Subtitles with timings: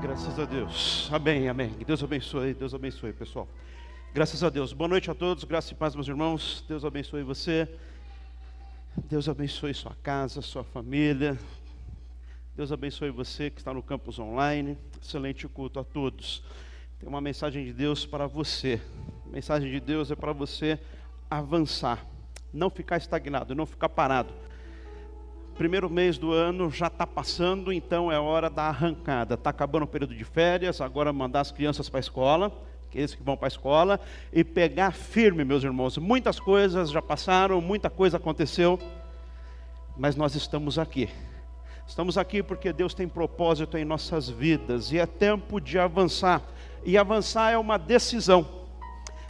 [0.00, 1.10] Graças a Deus.
[1.12, 1.76] Amém, amém.
[1.86, 3.46] Deus abençoe, Deus abençoe, pessoal.
[4.14, 4.72] Graças a Deus.
[4.72, 6.64] Boa noite a todos, graças e paz, meus irmãos.
[6.66, 7.68] Deus abençoe você.
[9.10, 11.38] Deus abençoe sua casa, sua família.
[12.56, 14.78] Deus abençoe você que está no campus online.
[15.02, 16.42] Excelente culto a todos.
[16.98, 18.80] Tem uma mensagem de Deus para você.
[19.26, 20.80] A mensagem de Deus é para você
[21.30, 22.06] avançar,
[22.54, 24.32] não ficar estagnado, não ficar parado.
[25.60, 29.34] Primeiro mês do ano já está passando, então é hora da arrancada.
[29.34, 32.50] Está acabando o período de férias, agora mandar as crianças para a escola,
[32.88, 34.00] aqueles que vão para a escola,
[34.32, 35.98] e pegar firme, meus irmãos.
[35.98, 38.78] Muitas coisas já passaram, muita coisa aconteceu,
[39.98, 41.10] mas nós estamos aqui.
[41.86, 46.40] Estamos aqui porque Deus tem propósito em nossas vidas e é tempo de avançar.
[46.86, 48.59] E avançar é uma decisão.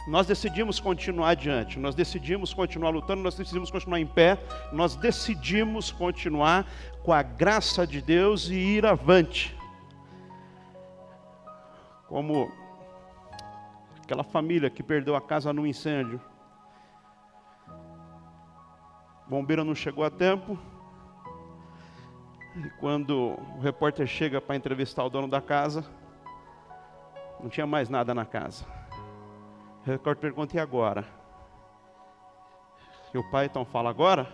[0.07, 4.37] Nós decidimos continuar adiante, nós decidimos continuar lutando, nós decidimos continuar em pé,
[4.71, 6.65] nós decidimos continuar
[7.03, 9.55] com a graça de Deus e ir avante.
[12.07, 12.51] Como
[14.11, 16.19] aquela família que perdeu a casa no incêndio.
[19.25, 20.59] O bombeiro não chegou a tempo.
[22.57, 25.85] E quando o repórter chega para entrevistar o dono da casa,
[27.39, 28.80] não tinha mais nada na casa.
[29.85, 31.05] Repórter pergunta: e agora?
[33.13, 34.27] E o pai então fala: agora?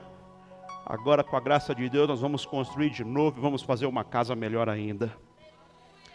[0.86, 4.06] Agora, com a graça de Deus, nós vamos construir de novo e vamos fazer uma
[4.06, 5.12] casa melhor ainda.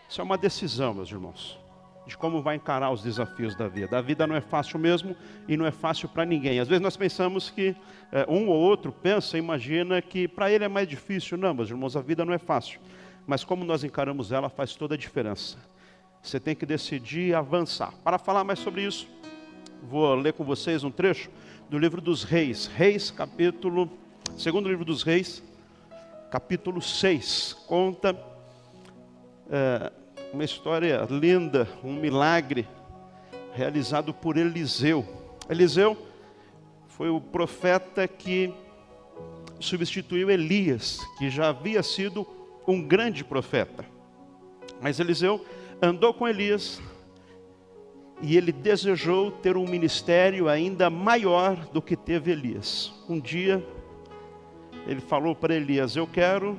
[0.08, 1.58] Isso é uma decisão, meus irmãos,
[2.06, 3.98] de como vai encarar os desafios da vida.
[3.98, 5.14] A vida não é fácil mesmo
[5.46, 6.58] e não é fácil para ninguém.
[6.58, 7.76] Às vezes nós pensamos que
[8.10, 11.36] é, um ou outro pensa, imagina que para ele é mais difícil.
[11.36, 12.80] Não, meus irmãos, a vida não é fácil.
[13.26, 15.58] Mas como nós encaramos ela faz toda a diferença.
[16.22, 17.92] Você tem que decidir avançar.
[18.04, 19.06] Para falar mais sobre isso,
[19.82, 21.28] vou ler com vocês um trecho
[21.68, 22.66] do livro dos Reis.
[22.66, 23.90] Reis, capítulo.
[24.38, 25.42] Segundo livro dos Reis,
[26.30, 27.56] capítulo 6.
[27.66, 28.16] Conta
[29.50, 29.92] é,
[30.32, 32.66] uma história linda, um milagre
[33.52, 35.04] realizado por Eliseu.
[35.50, 35.96] Eliseu
[36.86, 38.54] foi o profeta que
[39.58, 42.26] substituiu Elias, que já havia sido
[42.66, 43.84] um grande profeta.
[44.80, 45.44] Mas Eliseu
[45.80, 46.80] andou com Elias
[48.22, 52.92] e ele desejou ter um ministério ainda maior do que teve Elias.
[53.08, 53.66] Um dia,
[54.86, 56.56] ele falou para Elias: Eu quero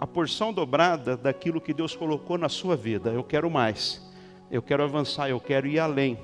[0.00, 4.02] a porção dobrada daquilo que Deus colocou na sua vida, eu quero mais,
[4.50, 6.18] eu quero avançar, eu quero ir além.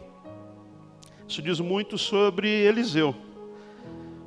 [1.28, 3.14] Isso diz muito sobre Eliseu,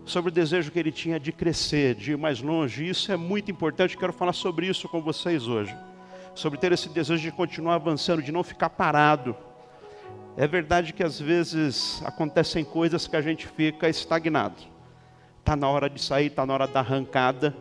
[0.05, 2.87] sobre o desejo que ele tinha de crescer, de ir mais longe.
[2.87, 5.75] Isso é muito importante, quero falar sobre isso com vocês hoje.
[6.33, 9.35] Sobre ter esse desejo de continuar avançando, de não ficar parado
[10.37, 14.55] é verdade que às vezes acontecem coisas que a gente fica estagnado.
[15.39, 17.55] Está na hora de sair, está na hora da arrancada.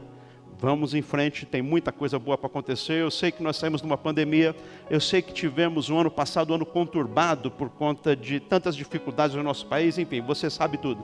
[0.59, 3.01] Vamos em frente, tem muita coisa boa para acontecer.
[3.01, 4.55] Eu sei que nós saímos de uma pandemia,
[4.91, 9.35] eu sei que tivemos um ano passado, um ano conturbado por conta de tantas dificuldades
[9.35, 11.03] no nosso país, enfim, você sabe tudo.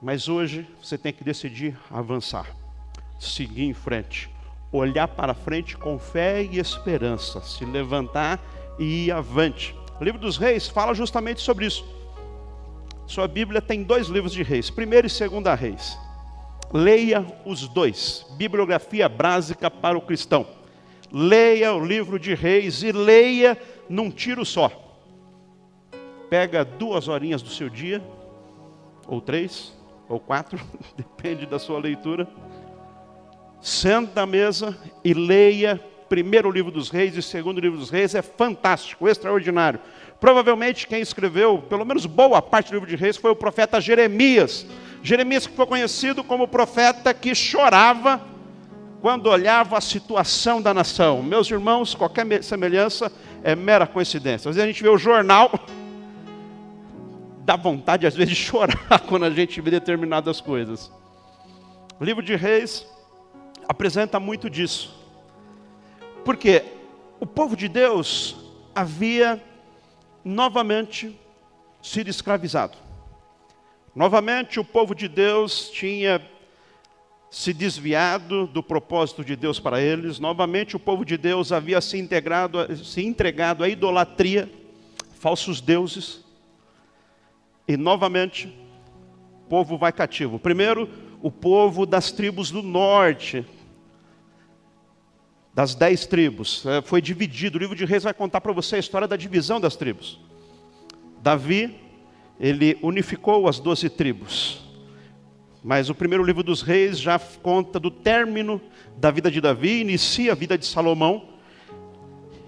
[0.00, 2.46] Mas hoje você tem que decidir avançar,
[3.18, 4.30] seguir em frente,
[4.70, 8.40] olhar para frente com fé e esperança, se levantar
[8.78, 9.74] e ir avante.
[10.00, 11.84] O livro dos reis fala justamente sobre isso.
[13.06, 15.96] Sua Bíblia tem dois livros de reis, primeiro e segunda reis.
[16.72, 20.46] Leia os dois, bibliografia básica para o cristão.
[21.12, 23.56] Leia o livro de reis e leia
[23.88, 24.72] num tiro só.
[26.28, 28.02] Pega duas horinhas do seu dia,
[29.06, 29.72] ou três,
[30.08, 30.58] ou quatro,
[30.96, 32.26] depende da sua leitura.
[33.60, 35.80] Senta à mesa e leia
[36.14, 39.80] primeiro livro dos reis e segundo livro dos reis é fantástico, extraordinário.
[40.20, 44.64] Provavelmente quem escreveu, pelo menos boa parte do livro de reis, foi o profeta Jeremias.
[45.02, 48.20] Jeremias que foi conhecido como o profeta que chorava
[49.00, 51.20] quando olhava a situação da nação.
[51.20, 53.10] Meus irmãos, qualquer semelhança
[53.42, 54.48] é mera coincidência.
[54.48, 55.50] Às vezes a gente vê o jornal,
[57.40, 60.92] dá vontade às vezes de chorar quando a gente vê determinadas coisas.
[61.98, 62.86] O livro de reis
[63.68, 65.02] apresenta muito disso.
[66.24, 66.64] Porque
[67.20, 68.36] o povo de Deus
[68.74, 69.42] havia
[70.24, 71.18] novamente
[71.82, 72.78] sido escravizado.
[73.94, 76.20] Novamente o povo de Deus tinha
[77.30, 80.18] se desviado do propósito de Deus para eles.
[80.18, 84.50] Novamente o povo de Deus havia se integrado, se entregado à idolatria,
[85.18, 86.24] falsos deuses.
[87.68, 88.46] E novamente
[89.44, 90.38] o povo vai cativo.
[90.38, 90.88] Primeiro,
[91.20, 93.44] o povo das tribos do norte,
[95.54, 96.66] das dez tribos.
[96.66, 97.56] É, foi dividido.
[97.56, 100.18] O livro de Reis vai contar para você a história da divisão das tribos.
[101.22, 101.74] Davi,
[102.38, 104.60] ele unificou as doze tribos.
[105.62, 108.60] Mas o primeiro livro dos reis já conta do término
[108.98, 111.30] da vida de Davi, inicia a vida de Salomão.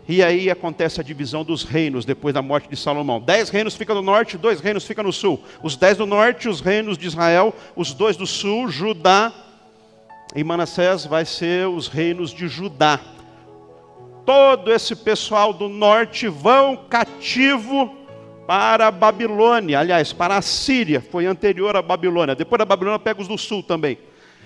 [0.07, 3.19] E aí acontece a divisão dos reinos depois da morte de Salomão.
[3.19, 5.43] Dez reinos ficam no norte, dois reinos ficam no sul.
[5.63, 9.46] Os dez do norte, os reinos de Israel, os dois do sul, Judá
[10.35, 13.01] e Manassés vai ser os reinos de Judá.
[14.25, 17.95] Todo esse pessoal do norte vão cativo
[18.47, 22.35] para a Babilônia, aliás, para a Síria, foi anterior à Babilônia.
[22.35, 23.99] Depois da Babilônia pega os do sul também.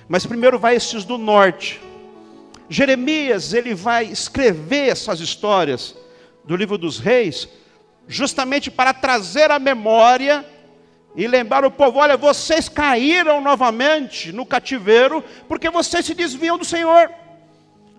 [0.08, 1.80] Mas primeiro vai esses do norte.
[2.68, 5.96] Jeremias, ele vai escrever essas histórias
[6.44, 7.48] do livro dos reis,
[8.06, 10.44] justamente para trazer a memória
[11.14, 16.64] e lembrar o povo: olha, vocês caíram novamente no cativeiro, porque vocês se desviam do
[16.64, 17.10] Senhor.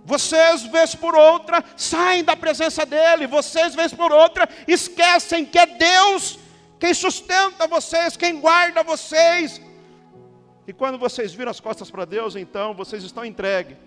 [0.03, 5.65] Vocês, vez por outra, saem da presença dEle, vocês, vez por outra, esquecem que é
[5.65, 6.39] Deus
[6.79, 9.61] quem sustenta vocês, quem guarda vocês.
[10.67, 13.77] E quando vocês viram as costas para Deus, então vocês estão entregues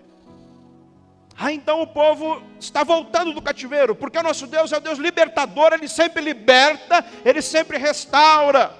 [1.37, 4.97] ah, então o povo está voltando do cativeiro, porque o nosso Deus é o Deus
[4.97, 8.73] libertador, ele sempre liberta, ele sempre restaura.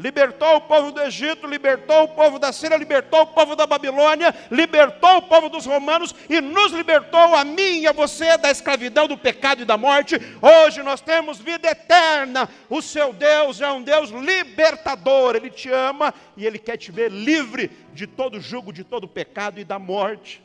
[0.00, 4.34] Libertou o povo do Egito, libertou o povo da Síria, libertou o povo da Babilônia,
[4.50, 9.06] libertou o povo dos romanos e nos libertou a mim e a você da escravidão,
[9.06, 10.16] do pecado e da morte.
[10.40, 12.48] Hoje nós temos vida eterna.
[12.70, 17.10] O seu Deus é um Deus libertador, ele te ama e ele quer te ver
[17.10, 20.42] livre de todo jugo, de todo pecado e da morte.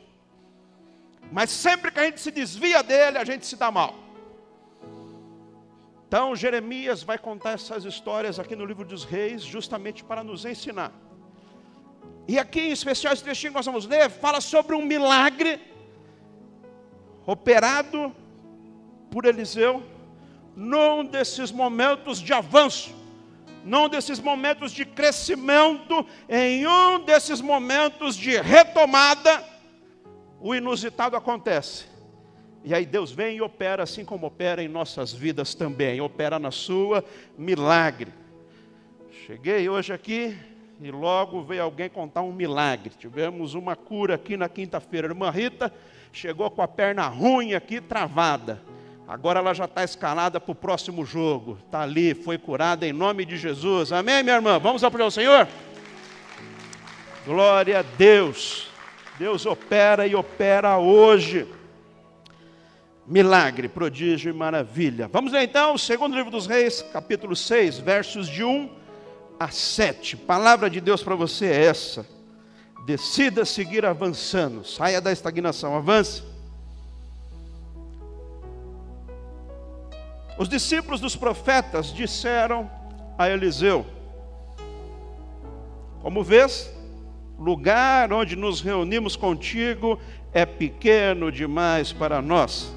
[1.32, 4.05] Mas sempre que a gente se desvia dele, a gente se dá mal.
[6.06, 10.92] Então Jeremias vai contar essas histórias aqui no livro dos reis, justamente para nos ensinar.
[12.28, 15.60] E aqui em especial esse trechinho que nós vamos ler, fala sobre um milagre
[17.26, 18.14] operado
[19.10, 19.82] por Eliseu
[20.54, 22.94] num desses momentos de avanço,
[23.64, 29.44] num desses momentos de crescimento, em um desses momentos de retomada
[30.40, 31.95] o inusitado acontece.
[32.66, 36.50] E aí Deus vem e opera assim como opera em nossas vidas também, opera na
[36.50, 37.04] sua
[37.38, 38.12] milagre.
[39.24, 40.36] Cheguei hoje aqui
[40.80, 42.90] e logo veio alguém contar um milagre.
[42.98, 45.06] Tivemos uma cura aqui na quinta-feira.
[45.06, 45.72] Irmã Rita
[46.12, 48.60] chegou com a perna ruim aqui, travada.
[49.06, 51.58] Agora ela já está escalada para o próximo jogo.
[51.64, 53.92] Está ali, foi curada em nome de Jesus.
[53.92, 54.58] Amém, minha irmã?
[54.58, 55.46] Vamos aplaudir o Senhor?
[57.24, 58.68] Glória a Deus.
[59.20, 61.46] Deus opera e opera hoje.
[63.06, 65.06] Milagre, prodígio e maravilha.
[65.06, 68.68] Vamos ler então segundo livro dos Reis, capítulo 6, versos de 1
[69.38, 70.16] a 7.
[70.16, 72.04] Palavra de Deus para você é essa.
[72.84, 76.24] Decida seguir avançando, saia da estagnação, avance.
[80.36, 82.68] Os discípulos dos profetas disseram
[83.16, 83.86] a Eliseu:
[86.02, 86.68] Como vês,
[87.38, 89.96] lugar onde nos reunimos contigo
[90.32, 92.75] é pequeno demais para nós.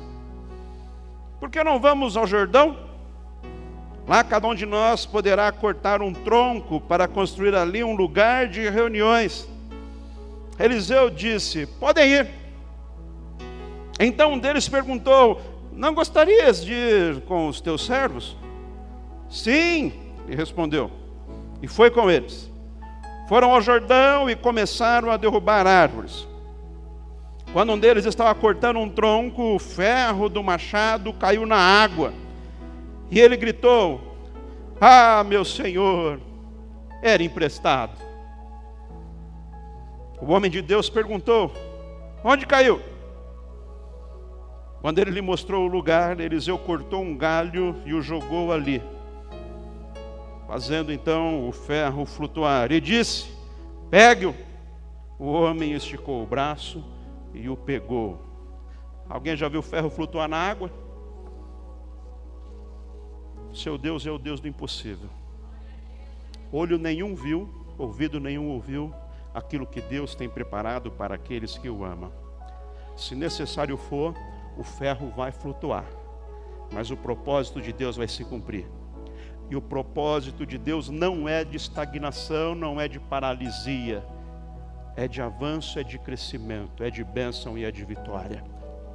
[1.40, 2.76] Por que não vamos ao Jordão?
[4.08, 8.68] Lá cada um de nós poderá cortar um tronco para construir ali um lugar de
[8.70, 9.48] reuniões.
[10.60, 12.30] Eliseu disse: Podem ir.
[14.00, 15.42] Então um deles perguntou:
[15.72, 18.36] Não gostarias de ir com os teus servos?
[19.30, 19.94] Sim,
[20.28, 20.92] ele respondeu.
[21.62, 22.50] E foi com eles.
[23.30, 26.28] Foram ao Jordão e começaram a derrubar árvores.
[27.52, 32.14] Quando um deles estava cortando um tronco, o ferro do machado caiu na água.
[33.10, 34.00] E ele gritou:
[34.80, 36.20] Ah, meu senhor,
[37.02, 37.98] era emprestado.
[40.22, 41.52] O homem de Deus perguntou:
[42.24, 42.82] Onde caiu?
[44.82, 48.82] Quando ele lhe mostrou o lugar, Eliseu cortou um galho e o jogou ali
[50.50, 52.72] fazendo então o ferro flutuar.
[52.72, 53.32] E disse:
[53.92, 54.36] Pegue-o.
[55.20, 56.84] O homem esticou o braço
[57.34, 58.20] e o pegou.
[59.08, 60.72] Alguém já viu ferro flutuar na água?
[63.54, 65.10] Seu Deus é o Deus do impossível.
[66.52, 68.94] Olho nenhum viu, ouvido nenhum ouviu
[69.34, 72.12] aquilo que Deus tem preparado para aqueles que o amam.
[72.96, 74.14] Se necessário for,
[74.58, 75.86] o ferro vai flutuar,
[76.72, 78.68] mas o propósito de Deus vai se cumprir.
[79.50, 84.06] E o propósito de Deus não é de estagnação, não é de paralisia,
[85.00, 88.44] é de avanço, é de crescimento, é de bênção e é de vitória.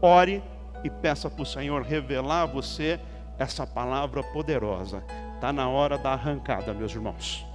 [0.03, 0.45] Ore
[0.85, 3.01] e peça para o Senhor revelar a você
[3.39, 5.03] essa palavra poderosa.
[5.35, 7.47] Está na hora da arrancada, meus irmãos.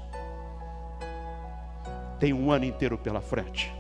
[2.20, 3.72] Tem um ano inteiro pela frente.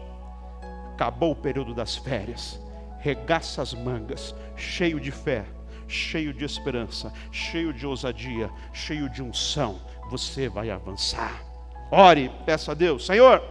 [0.94, 2.62] Acabou o período das férias.
[3.00, 5.46] Regaça as mangas, cheio de fé
[5.88, 11.44] cheio de esperança, cheio de ousadia, cheio de unção, você vai avançar.
[11.90, 13.42] Ore, peça a Deus, Senhor,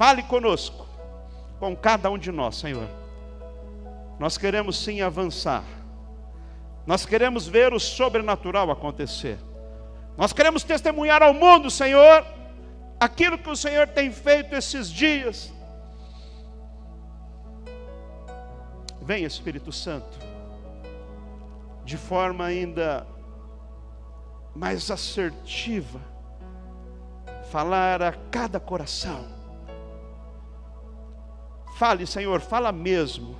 [0.00, 0.86] fale conosco,
[1.58, 2.88] com cada um de nós, Senhor.
[4.18, 5.62] Nós queremos sim avançar,
[6.86, 9.38] Nós queremos ver o sobrenatural acontecer.
[10.16, 12.24] Nós queremos testemunhar ao mundo, Senhor,
[12.98, 15.52] aquilo que o Senhor tem feito esses dias.
[19.02, 20.18] Vem, Espírito Santo,
[21.84, 23.06] de forma ainda
[24.56, 26.00] mais assertiva,
[27.50, 29.39] falar a cada coração.
[31.80, 33.34] Fale, Senhor, fala mesmo.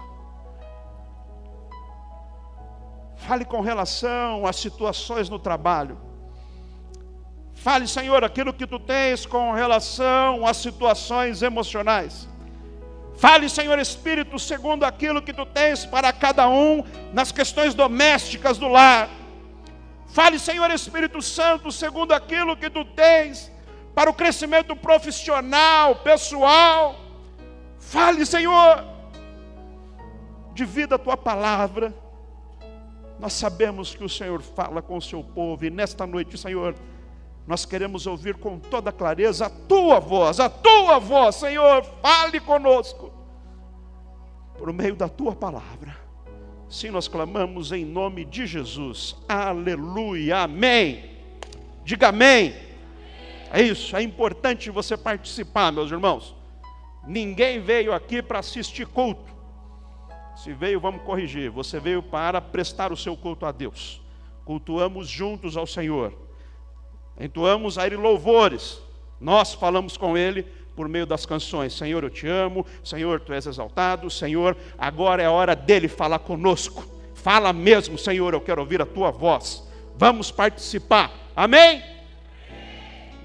[3.17, 6.01] Fale com relação às situações no trabalho.
[7.53, 12.27] Fale, Senhor, aquilo que tu tens com relação às situações emocionais.
[13.15, 16.83] Fale, Senhor Espírito, segundo aquilo que tu tens para cada um
[17.13, 19.11] nas questões domésticas do lar.
[20.15, 23.53] Fale, Senhor Espírito Santo, segundo aquilo que tu tens
[23.95, 27.00] para o crescimento profissional, pessoal.
[27.81, 28.85] Fale, Senhor,
[30.55, 31.93] divida a tua palavra.
[33.19, 36.75] Nós sabemos que o Senhor fala com o seu povo, e nesta noite, Senhor,
[37.47, 43.13] nós queremos ouvir com toda clareza a tua voz, a tua voz, Senhor, fale conosco,
[44.57, 45.97] por meio da tua palavra.
[46.69, 51.11] Sim, nós clamamos em nome de Jesus, aleluia, amém.
[51.85, 52.55] Diga amém.
[53.53, 56.40] É isso, é importante você participar, meus irmãos.
[57.07, 59.31] Ninguém veio aqui para assistir culto.
[60.37, 61.51] Se veio, vamos corrigir.
[61.51, 64.01] Você veio para prestar o seu culto a Deus.
[64.45, 66.15] Cultuamos juntos ao Senhor
[67.21, 68.81] entoamos a Ele louvores.
[69.21, 70.43] Nós falamos com Ele
[70.75, 75.27] por meio das canções: Senhor, eu te amo, Senhor, tu és exaltado, Senhor, agora é
[75.27, 76.85] a hora dele falar conosco.
[77.15, 79.69] Fala mesmo, Senhor, eu quero ouvir a tua voz.
[79.97, 81.83] Vamos participar, amém?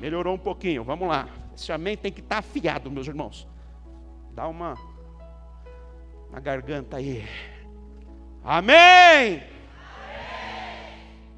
[0.02, 1.30] Melhorou um pouquinho, vamos lá.
[1.56, 3.48] Esse amém tem que estar afiado, meus irmãos.
[4.36, 4.78] Dá uma
[6.30, 7.26] na garganta aí.
[8.44, 9.42] Amém!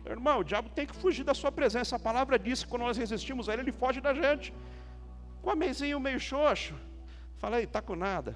[0.04, 1.96] Irmão, o diabo tem que fugir da sua presença.
[1.96, 4.52] A palavra diz que quando nós resistimos a ele, ele foge da gente.
[5.44, 6.74] Com a mesinho meio xoxo.
[7.38, 8.36] Falei, tá com nada.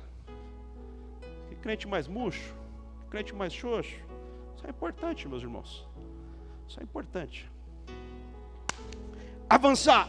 [1.49, 2.53] Que crente mais murcho,
[3.01, 3.95] que crente mais xoxo.
[4.55, 5.87] Isso é importante, meus irmãos.
[6.67, 7.49] Isso é importante.
[9.49, 10.07] Avançar.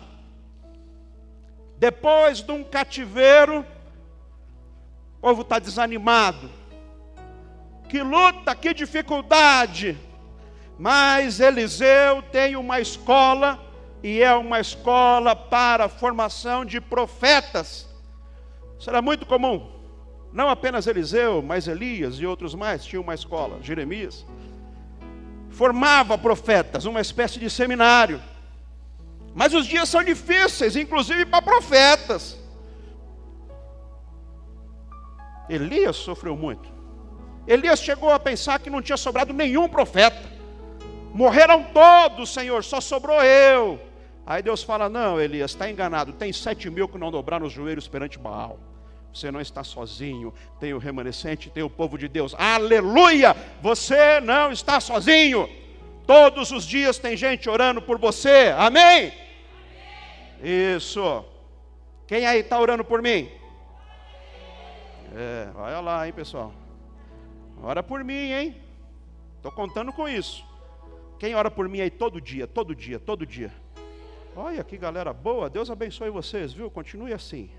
[1.79, 3.65] Depois de um cativeiro,
[5.23, 6.51] o povo está desanimado.
[7.89, 9.99] Que luta, que dificuldade
[10.83, 13.57] mas Eliseu tem uma escola,
[14.03, 17.89] e é uma escola para a formação de profetas.
[18.81, 19.71] Será muito comum.
[20.33, 24.27] Não apenas Eliseu, mas Elias e outros mais tinham uma escola, Jeremias.
[25.51, 28.21] Formava profetas, uma espécie de seminário.
[29.37, 32.37] Mas os dias são difíceis, inclusive para profetas.
[35.53, 36.73] Elias sofreu muito.
[37.47, 40.33] Elias chegou a pensar que não tinha sobrado nenhum profeta.
[41.13, 43.79] Morreram todos, Senhor, só sobrou eu.
[44.25, 46.15] Aí Deus fala: Não, Elias, está enganado.
[46.15, 48.59] Tem sete mil que não dobraram os joelhos perante Baal.
[49.13, 50.33] Você não está sozinho.
[50.59, 52.35] Tem o remanescente, tem o povo de Deus.
[52.39, 53.37] Aleluia!
[53.61, 55.51] Você não está sozinho.
[56.07, 58.55] Todos os dias tem gente orando por você.
[58.57, 59.13] Amém?
[60.41, 60.77] Amém.
[60.77, 61.27] Isso.
[62.07, 63.42] Quem aí está orando por mim?
[65.15, 66.53] É, olha lá, hein, pessoal.
[67.63, 68.57] Ora por mim, hein?
[69.37, 70.45] Estou contando com isso.
[71.19, 73.53] Quem ora por mim aí todo dia, todo dia, todo dia?
[74.35, 76.71] Olha que galera boa, Deus abençoe vocês, viu?
[76.71, 77.51] Continue assim.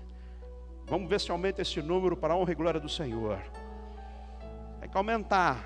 [0.86, 3.38] Vamos ver se aumenta esse número para a honra e glória do Senhor.
[4.80, 5.64] Tem que aumentar.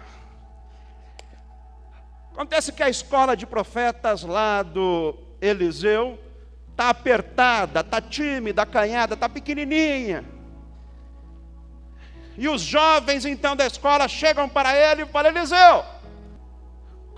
[2.32, 6.18] Acontece que a escola de profetas lá do Eliseu
[6.70, 10.37] está apertada, está tímida, acanhada, está pequenininha.
[12.38, 15.84] E os jovens então da escola chegam para ele e falam: Eliseu,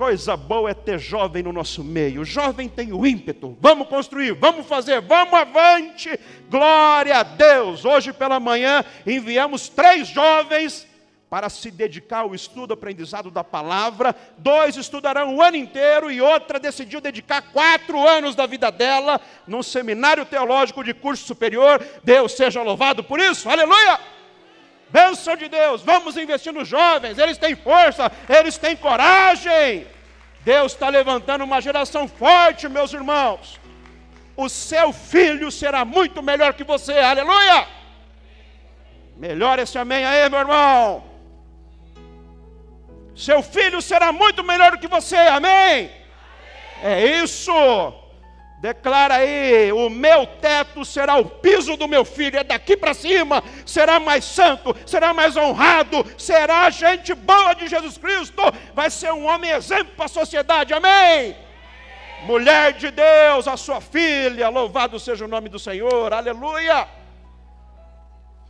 [0.00, 2.22] Coisa boa é ter jovem no nosso meio.
[2.22, 3.54] O jovem tem o ímpeto.
[3.60, 6.18] Vamos construir, vamos fazer, vamos avante.
[6.48, 7.84] Glória a Deus.
[7.84, 10.88] Hoje pela manhã enviamos três jovens
[11.28, 14.16] para se dedicar ao estudo, aprendizado da palavra.
[14.38, 19.62] Dois estudarão o ano inteiro e outra decidiu dedicar quatro anos da vida dela num
[19.62, 21.78] seminário teológico de curso superior.
[22.02, 23.50] Deus seja louvado por isso.
[23.50, 24.00] Aleluia!
[24.92, 29.86] Bênção de Deus, vamos investir nos jovens, eles têm força, eles têm coragem.
[30.42, 33.60] Deus está levantando uma geração forte, meus irmãos.
[34.36, 37.68] O seu filho será muito melhor que você, aleluia.
[39.16, 41.04] Melhor esse amém aí, meu irmão.
[43.14, 45.30] Seu filho será muito melhor do que você, amém.
[45.36, 45.90] amém.
[46.82, 47.52] É isso.
[48.60, 53.42] Declara aí: o meu teto será o piso do meu filho, é daqui para cima,
[53.64, 58.42] será mais santo, será mais honrado, será gente boa de Jesus Cristo,
[58.74, 61.34] vai ser um homem exemplo para a sociedade, amém?
[62.24, 66.86] Mulher de Deus, a sua filha, louvado seja o nome do Senhor, aleluia.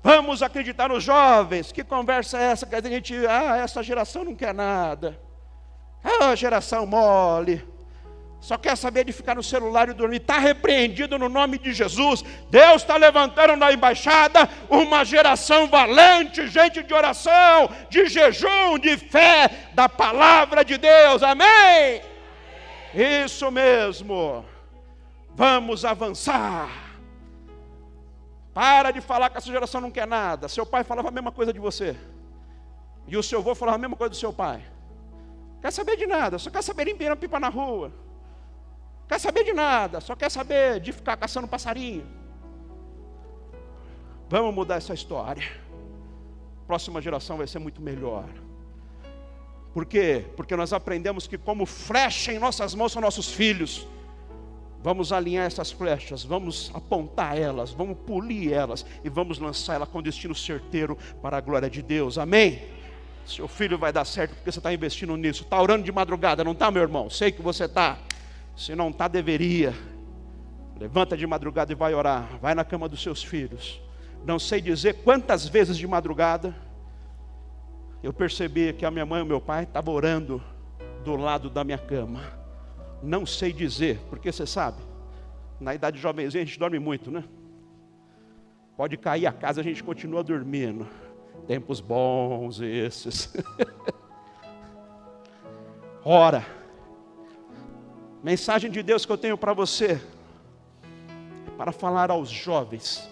[0.02, 4.34] Vamos acreditar nos jovens, que conversa é essa que a gente, ah, essa geração não
[4.34, 5.20] quer nada,
[6.02, 7.64] ah, geração mole
[8.40, 12.24] só quer saber de ficar no celular e dormir, está repreendido no nome de Jesus.
[12.48, 19.68] Deus está levantando na embaixada uma geração valente, gente de oração, de jejum, de fé,
[19.74, 22.00] da palavra de Deus, amém?
[22.94, 24.42] Isso mesmo,
[25.34, 26.70] vamos avançar.
[28.54, 30.48] Para de falar que essa geração não quer nada.
[30.48, 31.94] Seu pai falava a mesma coisa de você,
[33.06, 34.62] e o seu avô falava a mesma coisa do seu pai.
[35.60, 37.92] Quer saber de nada, só quer saber a pipa na rua.
[39.10, 42.06] Quer saber de nada, só quer saber de ficar caçando passarinho.
[44.28, 45.42] Vamos mudar essa história.
[46.64, 48.28] Próxima geração vai ser muito melhor.
[49.74, 50.26] Por quê?
[50.36, 53.84] Porque nós aprendemos que, como flecha em nossas mãos são nossos filhos,
[54.80, 60.00] vamos alinhar essas flechas, vamos apontar elas, vamos polir elas e vamos lançar ela com
[60.00, 62.16] destino certeiro para a glória de Deus.
[62.16, 62.62] Amém?
[63.26, 65.42] Seu filho vai dar certo porque você está investindo nisso.
[65.42, 67.10] Está orando de madrugada, não está, meu irmão?
[67.10, 67.98] Sei que você está.
[68.60, 69.72] Se não está, deveria.
[70.78, 72.38] Levanta de madrugada e vai orar.
[72.42, 73.80] Vai na cama dos seus filhos.
[74.22, 76.54] Não sei dizer quantas vezes de madrugada
[78.02, 80.42] eu percebi que a minha mãe e o meu pai estavam orando
[81.02, 82.20] do lado da minha cama.
[83.02, 84.82] Não sei dizer, porque você sabe,
[85.58, 87.24] na idade jovenzinha a gente dorme muito, né?
[88.76, 90.86] Pode cair a casa, a gente continua dormindo.
[91.46, 93.34] Tempos bons esses.
[96.04, 96.59] Ora
[98.22, 99.92] Mensagem de Deus que eu tenho para você
[101.46, 103.08] é para falar aos jovens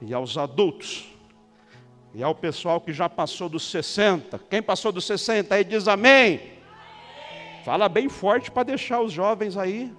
[0.00, 1.06] e aos adultos
[2.14, 4.38] e ao pessoal que já passou dos 60.
[4.48, 6.40] Quem passou dos 60 aí diz amém.
[7.62, 9.94] Fala bem forte para deixar os jovens aí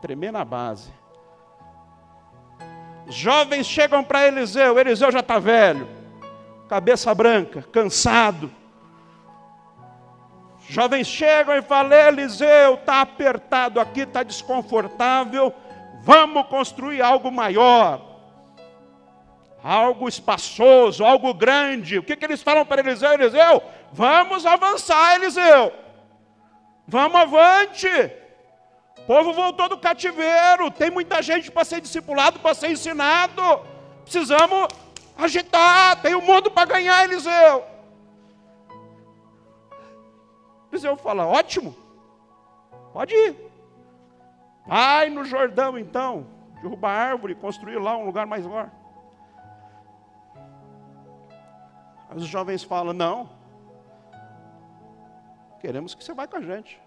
[0.00, 0.92] tremer na base.
[3.06, 5.88] Os jovens chegam para Eliseu, Eliseu já está velho,
[6.68, 8.50] cabeça branca, cansado
[10.72, 15.54] Jovens chegam e falam: Eliseu, está apertado aqui, está desconfortável,
[16.00, 18.00] vamos construir algo maior,
[19.62, 21.98] algo espaçoso, algo grande.
[21.98, 23.12] O que, que eles falam para Eliseu?
[23.12, 25.74] Eliseu, vamos avançar, Eliseu,
[26.88, 28.10] vamos avante.
[28.96, 33.42] O povo voltou do cativeiro, tem muita gente para ser discipulado, para ser ensinado.
[34.04, 34.68] Precisamos
[35.18, 37.71] agitar, tem um mundo para ganhar, Eliseu.
[40.72, 41.76] Eliseu fala: ótimo,
[42.94, 43.36] pode ir.
[44.66, 46.26] Vai no Jordão então,
[46.62, 48.70] derruba a árvore, construir lá um lugar mais maior.
[52.14, 53.28] Os jovens falam: não,
[55.60, 56.80] queremos que você vá com a gente.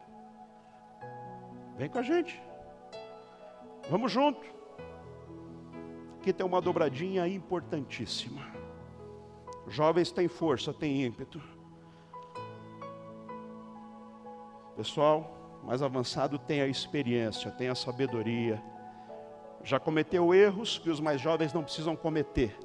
[1.77, 2.41] Vem com a gente.
[3.89, 4.43] Vamos junto.
[6.19, 8.41] Aqui tem uma dobradinha importantíssima.
[9.67, 11.54] Jovens têm força, têm ímpeto.
[14.75, 18.61] Pessoal mais avançado tem a experiência, tem a sabedoria.
[19.63, 22.55] Já cometeu erros que os mais jovens não precisam cometer.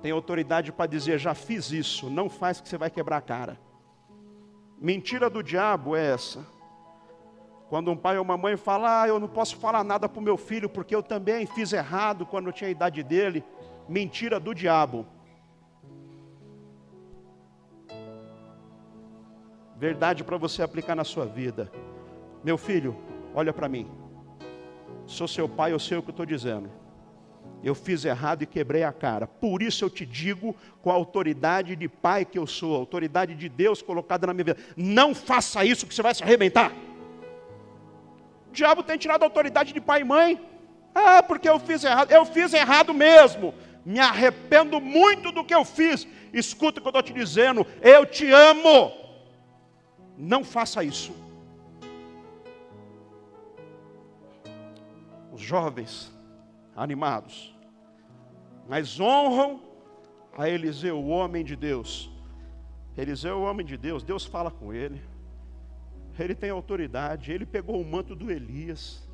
[0.00, 3.58] Tem autoridade para dizer: já fiz isso, não faz que você vai quebrar a cara.
[4.80, 6.46] Mentira do diabo é essa.
[7.68, 10.22] Quando um pai ou uma mãe fala, ah, eu não posso falar nada para o
[10.22, 13.44] meu filho porque eu também fiz errado quando eu tinha a idade dele.
[13.86, 15.04] Mentira do diabo.
[19.78, 21.70] Verdade para você aplicar na sua vida.
[22.42, 22.96] Meu filho,
[23.32, 23.88] olha para mim.
[25.06, 26.68] Sou seu pai, eu sei o que estou dizendo.
[27.62, 29.26] Eu fiz errado e quebrei a cara.
[29.26, 33.34] Por isso eu te digo, com a autoridade de pai que eu sou, a autoridade
[33.34, 36.72] de Deus colocada na minha vida: não faça isso, que você vai se arrebentar.
[38.48, 40.40] O diabo tem tirado a autoridade de pai e mãe.
[40.94, 42.10] Ah, porque eu fiz errado.
[42.10, 43.54] Eu fiz errado mesmo.
[43.84, 46.06] Me arrependo muito do que eu fiz.
[46.32, 47.66] Escuta o que eu estou te dizendo.
[47.80, 49.07] Eu te amo.
[50.18, 51.14] Não faça isso.
[55.32, 56.12] Os jovens
[56.74, 57.56] animados,
[58.68, 59.60] mas honram
[60.36, 62.10] a Eliseu, o homem de Deus.
[62.96, 65.00] Eliseu é o homem de Deus, Deus fala com ele,
[66.18, 69.08] ele tem autoridade, ele pegou o manto do Elias,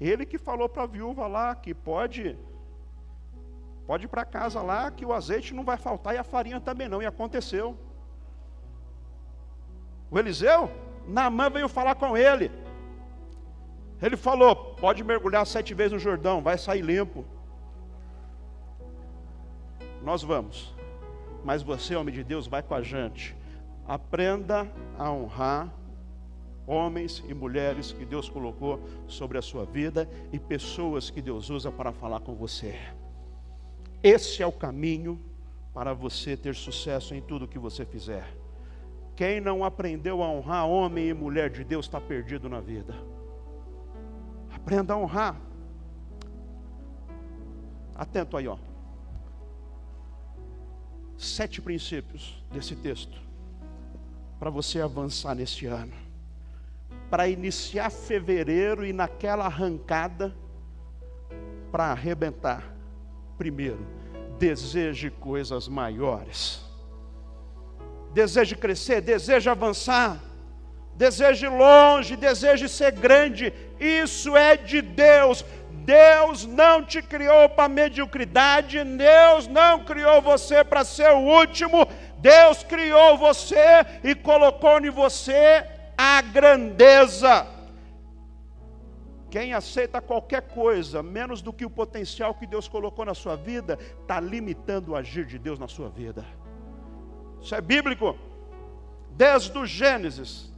[0.00, 2.38] ele que falou para a viúva lá que pode,
[3.88, 6.88] pode ir para casa lá, que o azeite não vai faltar e a farinha também
[6.88, 7.76] não, e aconteceu.
[10.10, 10.70] O Eliseu,
[11.06, 12.50] Naamã veio falar com ele.
[14.00, 17.24] Ele falou: pode mergulhar sete vezes no Jordão, vai sair limpo.
[20.02, 20.74] Nós vamos,
[21.44, 23.36] mas você, homem de Deus, vai com a gente.
[23.86, 25.72] Aprenda a honrar
[26.66, 31.70] homens e mulheres que Deus colocou sobre a sua vida e pessoas que Deus usa
[31.70, 32.76] para falar com você.
[34.02, 35.20] Esse é o caminho
[35.72, 38.26] para você ter sucesso em tudo que você fizer.
[39.16, 42.94] Quem não aprendeu a honrar homem e mulher de Deus está perdido na vida.
[44.54, 45.40] Aprenda a honrar.
[47.94, 48.58] Atento aí, ó.
[51.16, 53.18] Sete princípios desse texto
[54.38, 55.94] para você avançar neste ano.
[57.08, 60.36] Para iniciar fevereiro e naquela arrancada
[61.72, 62.70] para arrebentar.
[63.38, 63.86] Primeiro,
[64.38, 66.65] deseje coisas maiores
[68.16, 70.18] deseje crescer, deseje avançar,
[70.94, 75.44] deseje longe, deseje ser grande, isso é de Deus.
[75.84, 82.62] Deus não te criou para mediocridade, Deus não criou você para ser o último, Deus
[82.62, 87.46] criou você e colocou em você a grandeza.
[89.30, 93.78] Quem aceita qualquer coisa menos do que o potencial que Deus colocou na sua vida,
[94.00, 96.24] está limitando o agir de Deus na sua vida.
[97.46, 98.18] Isso é bíblico.
[99.12, 100.50] Desde o Gênesis,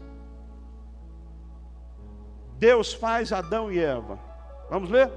[2.59, 4.19] Deus faz Adão e Eva.
[4.71, 5.11] Vamos ler?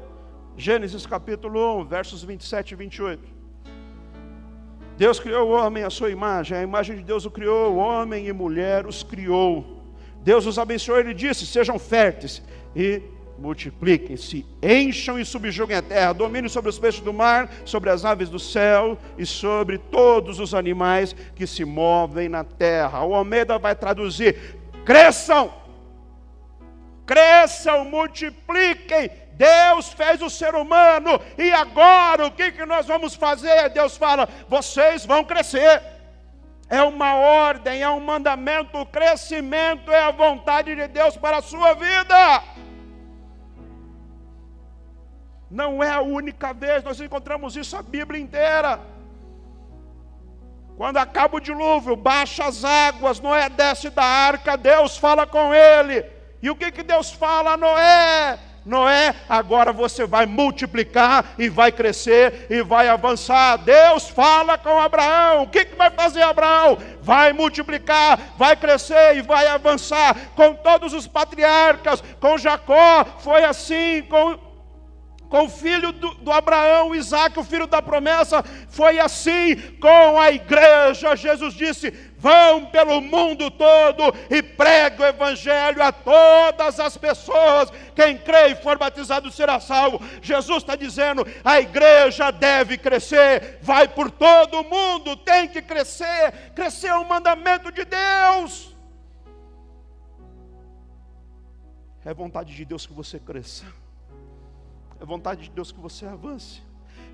[0.57, 3.23] Gênesis capítulo 1, versos 27 e 28.
[4.97, 8.33] Deus criou o homem à sua imagem, a imagem de Deus o criou, homem e
[8.33, 9.81] mulher os criou.
[10.21, 12.43] Deus os abençoou, ele disse: sejam férteis
[12.75, 13.01] e
[13.41, 18.29] multipliquem-se, encham e subjuguem a terra, dominem sobre os peixes do mar, sobre as aves
[18.29, 23.03] do céu e sobre todos os animais que se movem na terra.
[23.03, 25.51] O Almeida vai traduzir: cresçam,
[27.05, 29.09] cresçam, multipliquem.
[29.33, 33.69] Deus fez o ser humano e agora o que, que nós vamos fazer?
[33.69, 35.81] Deus fala: vocês vão crescer.
[36.69, 41.41] É uma ordem, é um mandamento, o crescimento é a vontade de Deus para a
[41.41, 42.60] sua vida.
[45.51, 48.79] Não é a única vez, nós encontramos isso a Bíblia inteira.
[50.77, 56.05] Quando acaba o dilúvio, baixa as águas, Noé desce da arca, Deus fala com ele.
[56.41, 58.39] E o que, que Deus fala a Noé?
[58.65, 63.57] Noé, agora você vai multiplicar e vai crescer e vai avançar.
[63.57, 65.43] Deus fala com Abraão.
[65.43, 66.77] O que, que vai fazer Abraão?
[67.01, 70.15] Vai multiplicar, vai crescer e vai avançar.
[70.35, 74.50] Com todos os patriarcas, com Jacó, foi assim, com
[75.31, 80.29] com o filho do, do, Abraão, Isaac, o filho da promessa, foi assim com a
[80.29, 81.15] igreja.
[81.15, 87.71] Jesus disse: vão pelo mundo todo e pregue o evangelho a todas as pessoas.
[87.95, 90.05] Quem crê e for batizado será salvo.
[90.21, 96.51] Jesus está dizendo: a igreja deve crescer, vai por todo o mundo, tem que crescer.
[96.53, 98.75] Crescer é um mandamento de Deus.
[102.03, 103.63] É vontade de Deus que você cresça.
[105.01, 106.61] É vontade de Deus que você avance.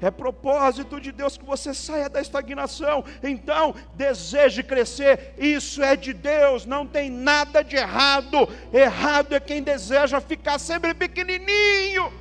[0.02, 3.04] É propósito de Deus que você saia da estagnação.
[3.24, 5.34] Então, deseje crescer.
[5.38, 8.50] Isso é de Deus, não tem nada de errado.
[8.74, 12.12] Errado é quem deseja ficar sempre pequenininho,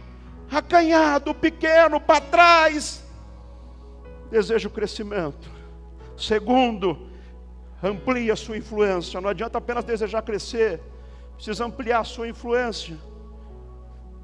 [0.50, 3.04] acanhado, pequeno, para trás.
[4.30, 5.50] Deseja o crescimento.
[6.16, 7.10] Segundo,
[7.82, 9.20] amplie a sua influência.
[9.20, 10.80] Não adianta apenas desejar crescer,
[11.34, 12.96] precisa ampliar a sua influência.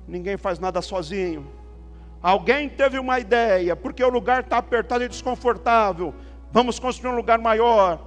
[0.07, 1.47] Ninguém faz nada sozinho.
[2.23, 6.15] Alguém teve uma ideia, porque o lugar está apertado e desconfortável.
[6.53, 8.01] Vamos construir um lugar maior.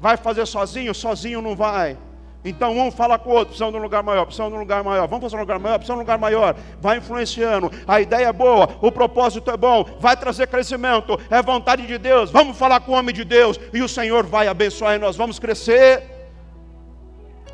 [0.00, 0.94] Vai fazer sozinho?
[0.94, 1.98] Sozinho não vai.
[2.44, 4.84] Então um fala com o outro, precisamos de um lugar maior, precisamos de um lugar
[4.84, 8.26] maior, vamos fazer um lugar maior, precisamos de um lugar maior, vai influenciando, a ideia
[8.28, 12.80] é boa, o propósito é bom, vai trazer crescimento, é vontade de Deus, vamos falar
[12.80, 16.17] com o homem de Deus, e o Senhor vai abençoar e nós vamos crescer.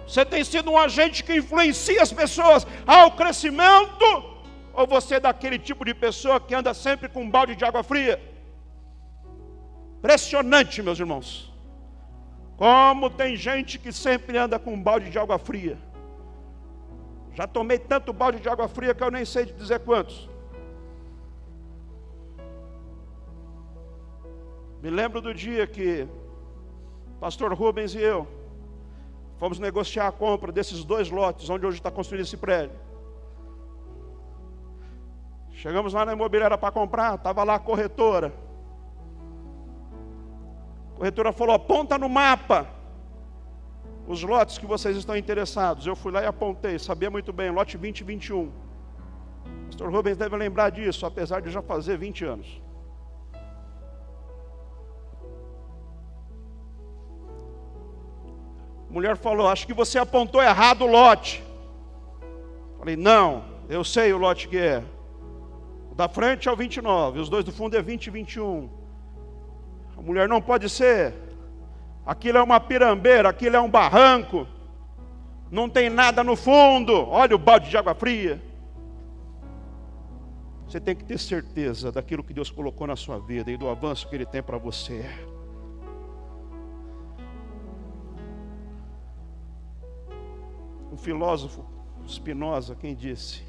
[0.06, 4.04] Você tem sido um agente que influencia as pessoas ao crescimento?
[4.72, 7.82] Ou você é daquele tipo de pessoa que anda sempre com um balde de água
[7.82, 8.20] fria?
[9.98, 11.52] Impressionante, meus irmãos.
[12.56, 15.78] Como tem gente que sempre anda com um balde de água fria.
[17.32, 20.28] Já tomei tanto balde de água fria que eu nem sei dizer quantos.
[24.82, 26.06] Me lembro do dia que
[27.18, 28.28] pastor Rubens e eu
[29.44, 32.74] Fomos negociar a compra desses dois lotes, onde hoje está construído esse prédio.
[35.50, 38.32] Chegamos lá na imobiliária para comprar, estava lá a corretora.
[40.94, 42.66] A corretora falou: aponta no mapa.
[44.08, 45.86] os lotes que vocês estão interessados.
[45.86, 48.44] Eu fui lá e apontei, sabia muito bem, lote 20 e 21.
[48.44, 48.52] O
[49.66, 52.63] pastor Rubens deve lembrar disso, apesar de já fazer 20 anos.
[58.94, 61.42] Mulher falou: Acho que você apontou errado o lote.
[62.78, 64.82] Falei: Não, eu sei o lote que é.
[65.90, 68.70] O da frente é o 29, os dois do fundo é 20 e 21.
[69.98, 71.12] A mulher não pode ser.
[72.06, 74.46] Aquilo é uma pirambeira, aquilo é um barranco.
[75.50, 76.92] Não tem nada no fundo.
[77.08, 78.40] Olha o balde de água fria.
[80.66, 84.08] Você tem que ter certeza daquilo que Deus colocou na sua vida e do avanço
[84.08, 85.04] que Ele tem para você.
[90.94, 91.64] Um filósofo,
[92.06, 93.42] Spinoza, quem disse: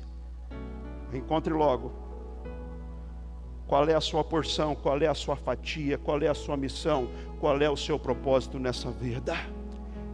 [1.14, 1.94] Encontre logo.
[3.68, 7.08] Qual é a sua porção, qual é a sua fatia, qual é a sua missão,
[7.40, 9.36] qual é o seu propósito nessa vida.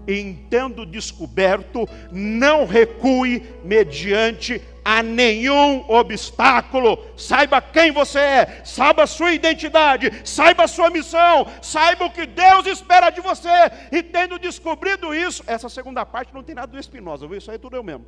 [0.07, 6.97] Entendo descoberto, não recue mediante a nenhum obstáculo.
[7.15, 12.25] Saiba quem você é, saiba a sua identidade, saiba a sua missão, saiba o que
[12.25, 13.49] Deus espera de você.
[13.91, 17.25] E tendo descobrido isso, essa segunda parte não tem nada do Espinosa?
[17.35, 18.05] Isso aí é tudo eu mesmo.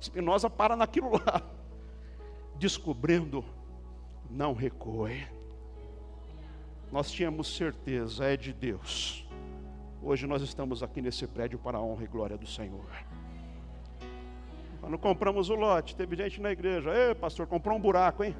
[0.00, 1.42] Espinosa para naquilo lá.
[2.56, 3.44] Descobrindo,
[4.30, 5.26] não recue.
[6.92, 9.23] Nós tínhamos certeza, é de Deus.
[10.06, 12.84] Hoje nós estamos aqui nesse prédio para a honra e glória do Senhor.
[14.78, 18.36] Quando compramos o lote, teve gente na igreja, ei pastor, comprou um buraco, hein?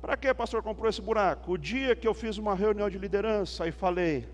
[0.00, 1.52] Para que pastor comprou esse buraco?
[1.52, 4.26] O dia que eu fiz uma reunião de liderança e falei,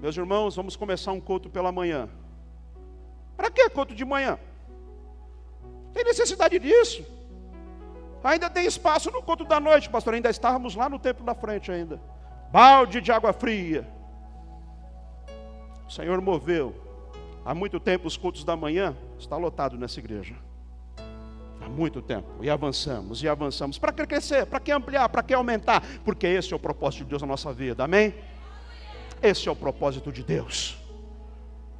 [0.00, 2.08] meus irmãos, vamos começar um culto pela manhã.
[3.36, 4.36] Para que culto de manhã?
[5.92, 7.06] Tem necessidade disso?
[8.24, 10.14] Ainda tem espaço no culto da noite, pastor.
[10.14, 12.00] Ainda estávamos lá no templo da frente ainda.
[12.52, 13.88] Balde de água fria.
[15.88, 16.74] O Senhor moveu.
[17.46, 20.34] Há muito tempo os cultos da manhã está lotado nessa igreja.
[21.64, 22.28] Há muito tempo.
[22.42, 23.78] E avançamos, e avançamos.
[23.78, 24.44] Para que crescer?
[24.44, 25.08] Para que ampliar?
[25.08, 25.82] Para que aumentar?
[26.04, 27.84] Porque esse é o propósito de Deus na nossa vida.
[27.84, 28.14] Amém?
[29.22, 30.76] Esse é o propósito de Deus.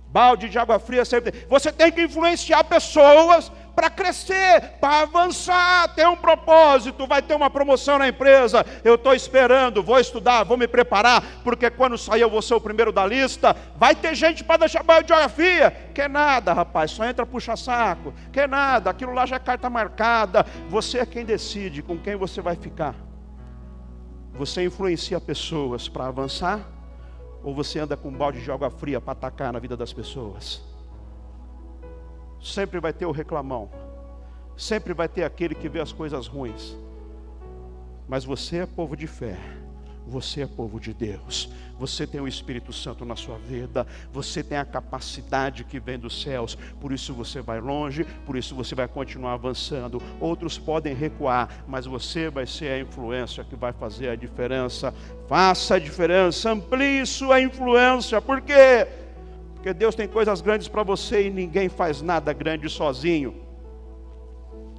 [0.09, 1.47] Balde de água fria sempre.
[1.51, 7.51] Você tem que influenciar pessoas para crescer, para avançar, ter um propósito, vai ter uma
[7.51, 8.65] promoção na empresa.
[8.85, 12.61] Eu estou esperando, vou estudar, vou me preparar, porque quando sair eu vou ser o
[12.61, 13.57] primeiro da lista.
[13.77, 15.71] Vai ter gente para deixar balde de fria.
[15.95, 18.13] Que nada, rapaz, só entra puxa saco.
[18.33, 20.45] Que nada, aquilo lá já é carta marcada.
[20.69, 22.95] Você é quem decide com quem você vai ficar.
[24.35, 26.61] Você influencia pessoas para avançar
[27.43, 30.72] ou você anda com um balde de água fria para atacar na vida das pessoas?
[32.43, 33.71] Sempre vai ter o reclamão,
[34.57, 36.77] sempre vai ter aquele que vê as coisas ruins.
[38.09, 39.39] Mas você é povo de fé.
[40.07, 44.59] Você é povo de Deus, você tem o Espírito Santo na sua vida, você tem
[44.59, 48.89] a capacidade que vem dos céus, por isso você vai longe, por isso você vai
[48.89, 50.03] continuar avançando.
[50.21, 54.93] Outros podem recuar, mas você vai ser a influência que vai fazer a diferença.
[55.29, 58.89] Faça a diferença, amplie sua influência, por quê?
[59.63, 63.33] Porque Deus tem coisas grandes para você e ninguém faz nada grande sozinho.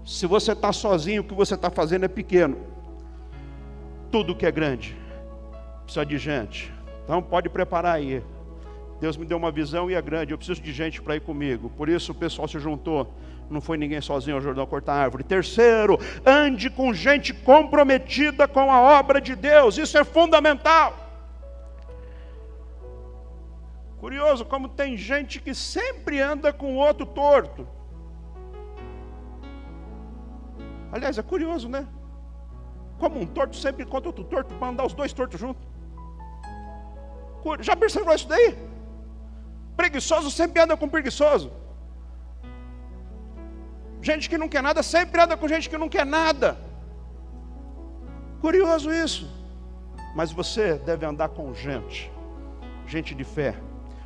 [0.06, 2.58] Se você está sozinho, o que você está fazendo é pequeno.
[4.12, 4.98] Tudo que é grande
[5.86, 6.74] precisa de gente.
[7.06, 8.22] Então pode preparar aí.
[9.00, 10.34] Deus me deu uma visão e é grande.
[10.34, 11.70] Eu preciso de gente para ir comigo.
[11.70, 13.10] Por isso o pessoal se juntou.
[13.50, 15.24] Não foi ninguém sozinho ao Jordão cortar árvore.
[15.24, 19.78] Terceiro, ande com gente comprometida com a obra de Deus.
[19.78, 21.03] Isso é fundamental.
[24.04, 27.66] Curioso como tem gente que sempre anda com outro torto.
[30.92, 31.88] Aliás, é curioso, né?
[33.00, 35.66] Como um torto sempre encontra outro torto para andar os dois tortos juntos.
[37.62, 38.58] Já percebeu isso daí?
[39.78, 41.54] Preguiçoso sempre anda com preguiçoso.
[44.02, 46.58] Gente que não quer nada sempre anda com gente que não quer nada.
[48.42, 49.26] Curioso isso.
[50.14, 52.12] Mas você deve andar com gente,
[52.86, 53.56] gente de fé,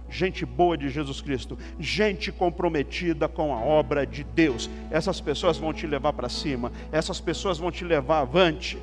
[0.09, 4.69] gente boa de Jesus Cristo, gente comprometida com a obra de Deus.
[4.89, 8.81] Essas pessoas vão te levar para cima, essas pessoas vão te levar avante.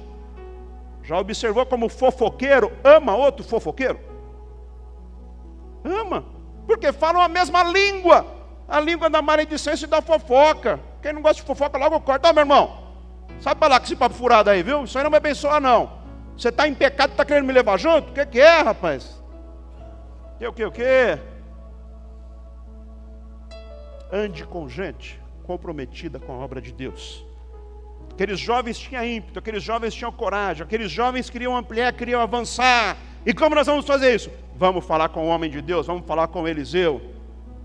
[1.02, 4.00] Já observou como fofoqueiro ama outro fofoqueiro?
[5.84, 6.24] Ama,
[6.66, 8.26] porque falam a mesma língua,
[8.66, 10.80] a língua da maledicência e da fofoca.
[11.02, 12.84] Quem não gosta de fofoca, logo corta, ah, meu irmão.
[13.40, 14.84] Sabe para lá que esse papo furado aí, viu?
[14.84, 15.92] Isso aí não me abençoa, não.
[16.36, 18.10] Você está em pecado e está querendo me levar junto?
[18.10, 19.22] O que, que é, rapaz?
[20.38, 21.18] Que o que, o que?
[24.12, 27.24] Ande com gente comprometida com a obra de Deus.
[28.10, 32.96] Aqueles jovens tinham ímpeto, aqueles jovens tinham coragem, aqueles jovens queriam ampliar, queriam avançar.
[33.26, 34.30] E como nós vamos fazer isso?
[34.56, 37.00] Vamos falar com o homem de Deus, vamos falar com Eliseu.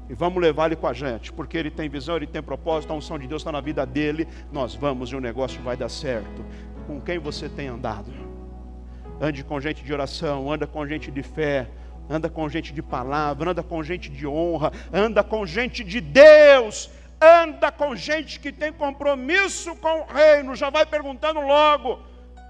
[0.10, 2.96] E vamos levar ele com a gente, porque ele tem visão, ele tem propósito, a
[2.96, 4.28] unção de Deus está na vida dele.
[4.52, 6.44] Nós vamos e o negócio vai dar certo.
[6.88, 8.12] Com quem você tem andado?
[9.22, 11.70] Ande com gente de oração, anda com gente de fé,
[12.10, 16.90] anda com gente de palavra, anda com gente de honra, anda com gente de Deus,
[17.22, 20.56] anda com gente que tem compromisso com o reino.
[20.56, 22.00] Já vai perguntando logo: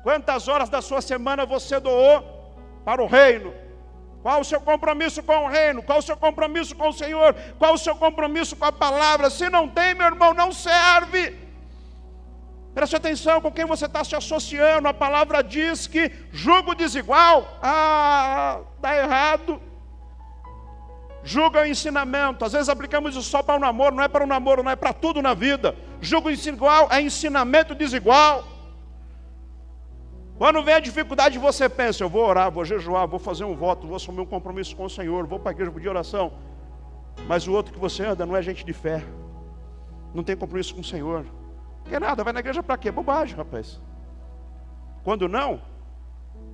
[0.03, 2.23] quantas horas da sua semana você doou
[2.85, 3.53] para o reino?
[4.21, 5.81] Qual o seu compromisso com o reino?
[5.81, 7.33] Qual o seu compromisso com o Senhor?
[7.57, 9.29] Qual o seu compromisso com a palavra?
[9.29, 11.48] Se não tem, meu irmão, não serve.
[12.79, 14.87] Preste atenção com quem você está se associando.
[14.87, 17.59] A palavra diz que julgo desigual.
[17.61, 19.61] Ah, dá errado.
[21.21, 22.45] Julga o ensinamento.
[22.45, 24.77] Às vezes aplicamos isso só para o namoro, não é para o namoro, não é
[24.77, 25.75] para tudo na vida.
[25.99, 28.45] Julgo desigual é ensinamento desigual.
[30.37, 33.87] Quando vem a dificuldade, você pensa: eu vou orar, vou jejuar, vou fazer um voto,
[33.87, 36.31] vou assumir um compromisso com o Senhor, vou para a igreja de oração.
[37.27, 39.03] Mas o outro que você anda não é gente de fé,
[40.13, 41.25] não tem compromisso com o Senhor.
[41.89, 42.91] Quer nada, vai na igreja para quê?
[42.91, 43.82] Bobagem, rapaz.
[45.04, 45.60] Quando não,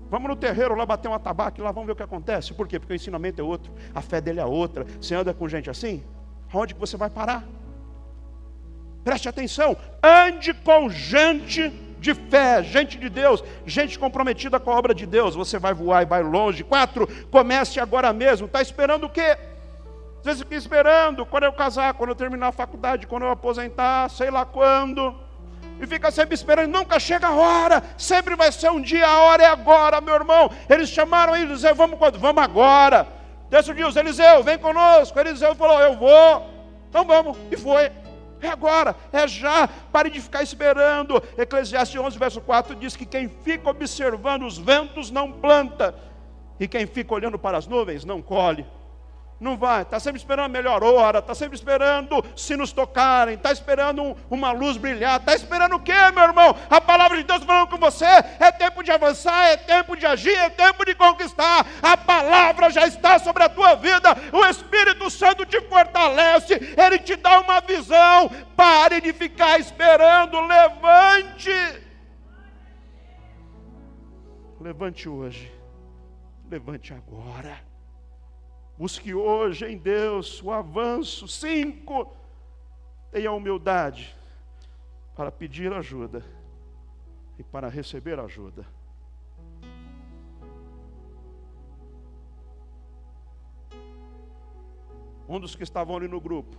[0.10, 2.54] vamos no terreiro lá bater uma tabaco lá vamos ver o que acontece.
[2.54, 2.80] Por quê?
[2.80, 4.86] Porque o ensinamento é outro, a fé dele é outra.
[5.00, 6.04] Você anda com gente assim,
[6.54, 7.43] aonde que você vai parar?
[9.04, 11.69] Preste atenção, ande com gente
[12.00, 15.36] de fé, gente de Deus, gente comprometida com a obra de Deus.
[15.36, 16.63] Você vai voar e vai longe.
[16.63, 18.48] Quatro, comece agora mesmo.
[18.48, 19.38] Está esperando o quê?
[20.19, 24.10] Às vezes fica esperando quando eu casar, quando eu terminar a faculdade, quando eu aposentar,
[24.10, 25.24] sei lá quando.
[25.79, 29.43] E fica sempre esperando, nunca chega a hora, sempre vai ser um dia, a hora
[29.43, 30.49] é agora, meu irmão.
[30.69, 32.17] Eles chamaram Eliseu, vamos quando?
[32.17, 33.07] Vamos agora.
[33.49, 35.19] Decidiu, Eliseu, vem conosco.
[35.19, 36.49] Eliseu falou, eu vou.
[36.89, 37.38] Então vamos.
[37.51, 37.91] E foi.
[38.41, 39.67] É agora, é já.
[39.91, 41.21] Pare de ficar esperando.
[41.38, 45.95] Eclesiastes 11, verso 4 diz que quem fica observando os ventos não planta,
[46.59, 48.65] e quem fica olhando para as nuvens não colhe.
[49.38, 53.52] Não vai, está sempre esperando a melhor hora, está sempre esperando se nos tocarem, está
[53.52, 56.56] esperando um, uma luz brilhar, está esperando o quê, meu irmão?
[56.69, 60.38] A palavra de Deus falando com você, é tempo de avançar, é tempo de agir,
[60.38, 61.67] é tempo de conquistar.
[61.82, 67.17] A palavra já está sobre a tua vida, o Espírito Santo te fortalece, ele te
[67.17, 68.30] dá uma visão.
[68.56, 71.52] Pare de ficar esperando, levante.
[74.62, 75.52] Levante hoje,
[76.50, 77.64] levante agora.
[78.77, 81.27] Busque hoje em Deus o avanço.
[81.27, 82.13] Cinco,
[83.09, 84.13] tenha humildade
[85.15, 86.23] para pedir ajuda
[87.39, 88.65] e para receber ajuda.
[95.27, 96.57] Um dos que estavam ali no grupo.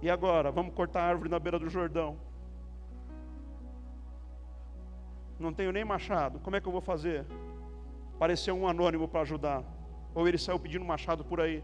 [0.00, 2.16] E agora, vamos cortar a árvore na beira do Jordão.
[5.38, 6.38] Não tenho nem machado.
[6.40, 7.26] Como é que eu vou fazer?
[8.18, 9.75] Pareceu um anônimo para ajudar.
[10.16, 11.62] Ou ele saiu pedindo machado por aí.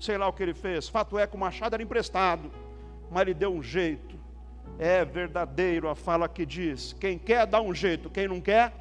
[0.00, 0.88] Sei lá o que ele fez.
[0.88, 2.50] Fato é que o machado era emprestado.
[3.10, 4.18] Mas ele deu um jeito.
[4.78, 8.72] É verdadeiro a fala que diz: quem quer dá um jeito, quem não quer,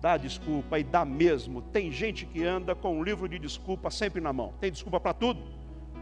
[0.00, 1.62] dá desculpa e dá mesmo.
[1.62, 4.52] Tem gente que anda com um livro de desculpa sempre na mão.
[4.60, 5.40] Tem desculpa para tudo.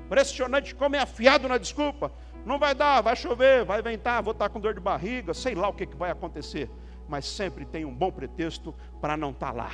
[0.06, 2.10] Impressionante como é afiado na desculpa.
[2.46, 5.68] Não vai dar, vai chover, vai ventar, vou estar com dor de barriga, sei lá
[5.68, 6.70] o que, que vai acontecer.
[7.06, 9.70] Mas sempre tem um bom pretexto para não estar lá.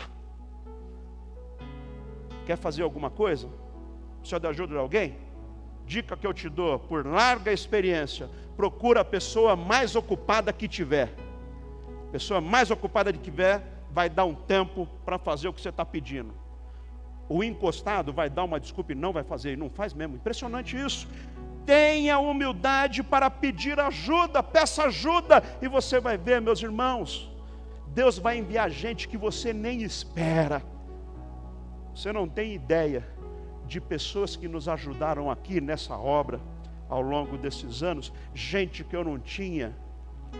[2.46, 3.48] Quer fazer alguma coisa?
[4.20, 5.16] Precisa de ajuda de alguém?
[5.86, 11.12] Dica que eu te dou, por larga experiência, procura a pessoa mais ocupada que tiver.
[12.12, 15.84] Pessoa mais ocupada que tiver, vai dar um tempo para fazer o que você está
[15.84, 16.32] pedindo.
[17.28, 20.16] O encostado vai dar uma desculpa e não vai fazer, e não faz mesmo.
[20.16, 21.08] Impressionante isso.
[21.64, 27.30] Tenha humildade para pedir ajuda, peça ajuda, e você vai ver, meus irmãos,
[27.88, 30.62] Deus vai enviar gente que você nem espera.
[31.94, 33.06] Você não tem ideia
[33.66, 36.40] de pessoas que nos ajudaram aqui nessa obra
[36.88, 39.76] ao longo desses anos, gente que eu não tinha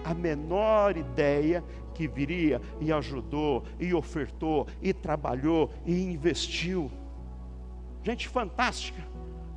[0.04, 1.62] a menor ideia
[1.94, 6.90] que viria e ajudou, e ofertou, e trabalhou, e investiu.
[8.02, 9.02] Gente fantástica.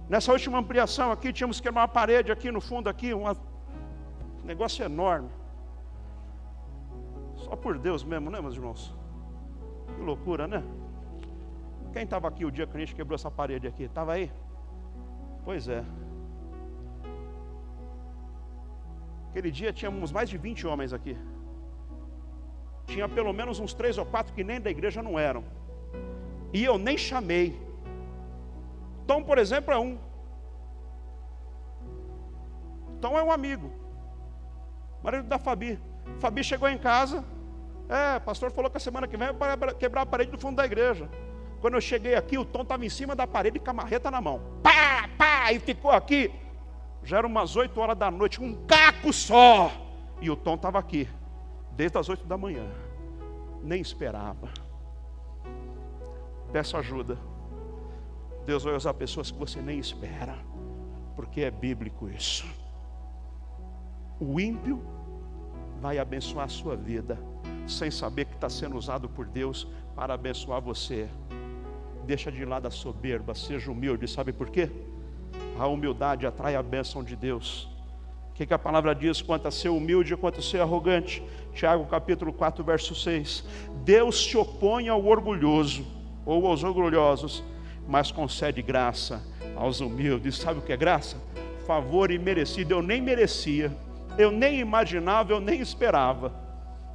[0.10, 3.24] Nessa última ampliação aqui, tínhamos que uma parede aqui no fundo, aqui, um
[4.44, 5.30] negócio enorme.
[7.38, 8.94] Só por Deus mesmo, né, meus irmãos?
[9.96, 10.64] Que loucura, né?
[11.94, 13.84] Quem estava aqui o dia que a gente quebrou essa parede aqui?
[13.84, 14.32] Estava aí?
[15.46, 15.84] Pois é.
[19.30, 21.16] Aquele dia tínhamos mais de 20 homens aqui.
[22.88, 25.44] Tinha pelo menos uns três ou quatro que nem da igreja não eram.
[26.52, 27.60] E eu nem chamei.
[29.06, 29.98] Tom, por exemplo, é um.
[33.00, 33.72] Tom é um amigo.
[35.04, 35.80] Marido da Fabi.
[36.20, 37.24] Fabi chegou em casa.
[37.88, 40.66] É, pastor falou que a semana que vem vai quebrar a parede do fundo da
[40.66, 41.08] igreja.
[41.64, 44.20] Quando eu cheguei aqui, o Tom estava em cima da parede com a marreta na
[44.20, 44.42] mão.
[44.62, 46.30] Pá, pá, e ficou aqui.
[47.06, 49.72] Já eram umas 8 horas da noite, um caco só.
[50.20, 51.08] E o Tom estava aqui,
[51.72, 52.70] desde as 8 da manhã.
[53.62, 54.50] Nem esperava.
[56.52, 57.18] Peço ajuda.
[58.46, 60.38] Deus vai usar pessoas que você nem espera,
[61.16, 62.46] porque é bíblico isso.
[64.20, 64.84] O ímpio
[65.80, 67.18] vai abençoar a sua vida,
[67.66, 71.08] sem saber que está sendo usado por Deus para abençoar você.
[72.06, 74.70] Deixa de lado a soberba, seja humilde, sabe por quê?
[75.58, 77.70] A humildade atrai a bênção de Deus.
[78.30, 81.24] O que, que, a palavra diz quanto a ser humilde e quanto a ser arrogante?
[81.54, 83.46] Tiago capítulo 4, verso 6.
[83.86, 85.86] Deus se opõe ao orgulhoso
[86.26, 87.44] ou aos orgulhosos,
[87.88, 89.22] mas concede graça
[89.56, 90.38] aos humildes.
[90.38, 91.18] Sabe o que é graça?
[91.68, 92.74] Favor imerecido.
[92.74, 93.72] Eu nem merecia,
[94.18, 96.34] eu nem imaginava, eu nem esperava,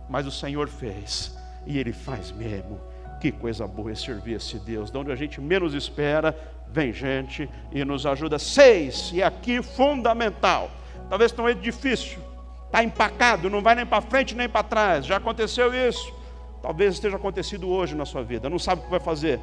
[0.08, 2.80] mas o Senhor fez, e Ele faz mesmo.
[3.20, 6.36] Que coisa boa é servir esse Deus, de onde a gente menos espera,
[6.68, 8.38] vem gente e nos ajuda.
[8.38, 10.70] Seis, e aqui fundamental,
[11.08, 12.18] talvez tão difícil,
[12.66, 16.14] está empacado, não vai nem para frente nem para trás, já aconteceu isso,
[16.62, 19.40] talvez esteja acontecido hoje na sua vida, não sabe o que vai fazer,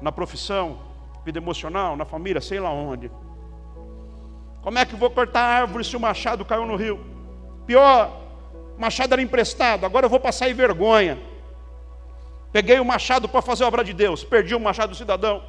[0.00, 0.78] na profissão,
[1.24, 3.10] vida emocional, na família, sei lá onde.
[4.62, 6.98] Como é que vou cortar a árvore se o machado caiu no rio?
[7.66, 8.20] Pior,
[8.76, 11.18] o machado era emprestado, agora eu vou passar em vergonha.
[12.56, 15.42] Peguei o machado para fazer a obra de Deus, perdi o machado do cidadão.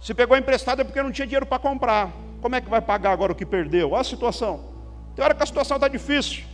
[0.00, 2.10] Se pegou emprestado é porque não tinha dinheiro para comprar.
[2.40, 3.90] Como é que vai pagar agora o que perdeu?
[3.90, 4.64] Olha a situação.
[5.14, 6.44] Tem hora que a situação está difícil.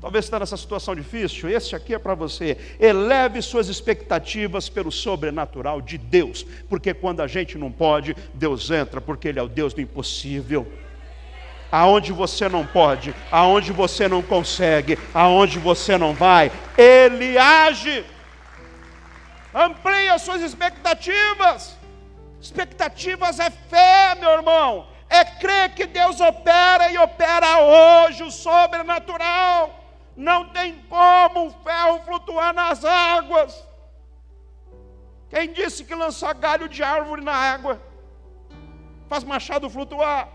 [0.00, 1.48] Talvez está nessa situação difícil.
[1.50, 2.56] Esse aqui é para você.
[2.78, 6.46] Eleve suas expectativas pelo sobrenatural de Deus.
[6.68, 10.64] Porque quando a gente não pode, Deus entra, porque Ele é o Deus do impossível
[11.72, 18.04] aonde você não pode, aonde você não consegue, aonde você não vai, Ele age.
[19.54, 21.76] Amplie as suas expectativas.
[22.40, 24.88] Expectativas é fé, meu irmão.
[25.08, 29.78] É crer que Deus opera e opera hoje o sobrenatural.
[30.16, 33.66] Não tem como um ferro flutuar nas águas.
[35.28, 37.80] Quem disse que lançar galho de árvore na água
[39.08, 40.28] faz machado flutuar?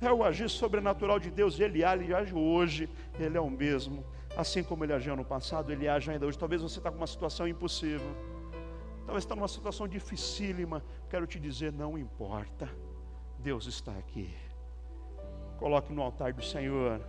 [0.00, 4.04] É o agir sobrenatural de Deus, ele age, ele age hoje, ele é o mesmo.
[4.36, 6.38] Assim como ele agiu no passado, ele age ainda hoje.
[6.38, 8.10] Talvez você está com uma situação impossível.
[9.06, 10.82] Talvez está numa situação dificílima.
[11.08, 12.68] Quero te dizer, não importa.
[13.38, 14.34] Deus está aqui.
[15.58, 17.00] Coloque no altar do Senhor.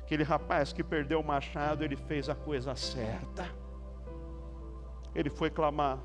[0.00, 3.50] Aquele rapaz que perdeu o machado, ele fez a coisa certa.
[5.14, 5.98] Ele foi clamar.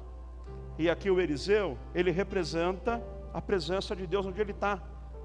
[0.77, 3.01] E aqui o Eliseu, ele representa
[3.33, 4.81] a presença de Deus onde ele está.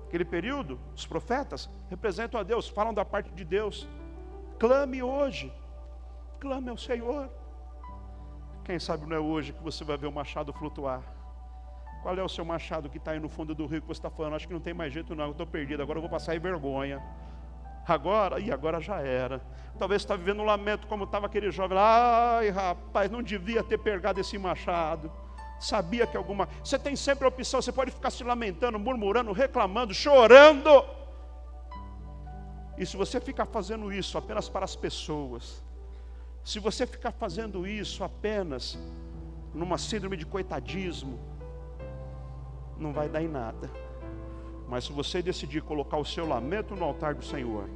[0.06, 3.88] Aquele período, os profetas representam a Deus, falam da parte de Deus.
[4.58, 5.52] Clame hoje,
[6.40, 7.28] clame ao Senhor.
[8.64, 11.02] Quem sabe não é hoje que você vai ver o machado flutuar.
[12.02, 14.10] Qual é o seu machado que está aí no fundo do rio que você está
[14.10, 14.34] falando?
[14.34, 15.24] Acho que não tem mais jeito, não.
[15.24, 17.02] Eu estou perdido, agora eu vou passar em vergonha.
[17.86, 19.40] Agora, e agora já era.
[19.78, 22.38] Talvez está vivendo um lamento como estava aquele jovem lá.
[22.38, 25.10] Ai, rapaz, não devia ter pegado esse machado
[25.58, 26.48] sabia que alguma.
[26.62, 30.84] Você tem sempre a opção, você pode ficar se lamentando, murmurando, reclamando, chorando.
[32.78, 35.62] E se você ficar fazendo isso apenas para as pessoas,
[36.44, 38.78] se você ficar fazendo isso apenas
[39.54, 41.18] numa síndrome de coitadismo,
[42.78, 43.70] não vai dar em nada.
[44.68, 47.68] Mas se você decidir colocar o seu lamento no altar do Senhor,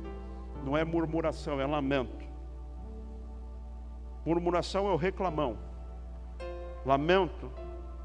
[0.65, 2.25] não é murmuração, é lamento.
[4.25, 5.59] Murmuração é o reclamão.
[6.85, 7.51] Lamento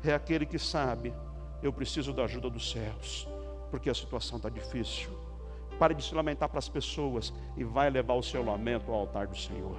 [0.04, 1.14] é aquele que sabe,
[1.62, 3.28] eu preciso da ajuda dos céus,
[3.70, 5.10] porque a situação está difícil.
[5.80, 9.28] Pare de se lamentar para as pessoas e vai levar o seu lamento ao altar
[9.28, 9.78] do Senhor.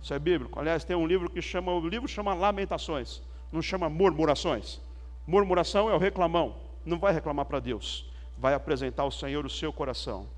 [0.00, 0.60] Isso é bíblico.
[0.60, 4.80] Aliás, tem um livro que chama, o livro chama Lamentações, não chama murmurações.
[5.26, 6.54] Murmuração é o reclamão.
[6.84, 10.28] Não vai reclamar para Deus, vai apresentar ao Senhor o seu coração.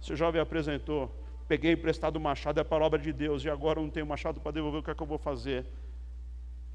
[0.00, 1.10] Esse jovem apresentou,
[1.48, 4.40] peguei emprestado o machado, é para a obra de Deus, e agora não tenho machado
[4.40, 5.66] para devolver, o que é que eu vou fazer?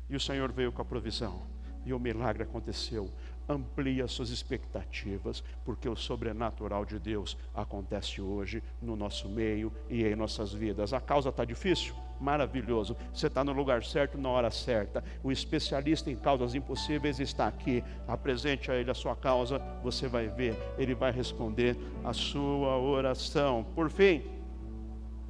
[0.10, 1.42] E o Senhor veio com a provisão.
[1.86, 3.10] E o milagre aconteceu.
[3.52, 10.06] Amplie as suas expectativas, porque o sobrenatural de Deus acontece hoje no nosso meio e
[10.06, 10.94] em nossas vidas.
[10.94, 11.94] A causa está difícil?
[12.20, 12.96] Maravilhoso.
[13.14, 15.04] Você está no lugar certo, na hora certa.
[15.24, 17.84] O especialista em causas impossíveis está aqui.
[18.08, 23.66] Apresente a ele a sua causa, você vai ver, ele vai responder a sua oração.
[23.76, 24.24] Por fim,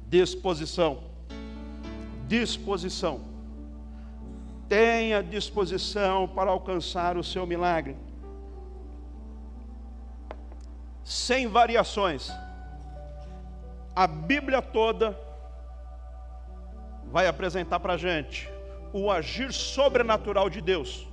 [0.08, 1.10] disposição.
[2.28, 3.32] Disposição
[4.72, 7.94] tenha disposição para alcançar o seu milagre.
[11.12, 12.32] Sem variações.
[13.94, 15.14] A Bíblia toda
[17.04, 18.50] vai apresentar para a gente
[18.94, 21.06] o agir sobrenatural de Deus.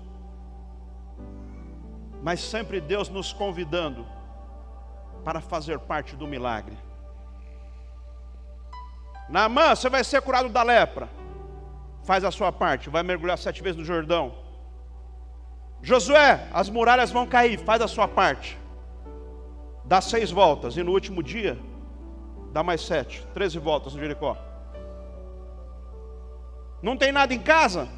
[2.24, 4.08] Mas sempre Deus nos convidando
[5.26, 6.78] para fazer parte do milagre.
[9.28, 11.10] Naamã, você vai ser curado da lepra.
[12.06, 14.34] Faz a sua parte, vai mergulhar sete vezes no Jordão.
[15.82, 18.58] Josué, as muralhas vão cair, faz a sua parte.
[19.90, 21.58] Dá seis voltas, e no último dia,
[22.54, 24.38] dá mais sete, treze voltas no Jericó.
[26.80, 27.90] Não tem nada em casa?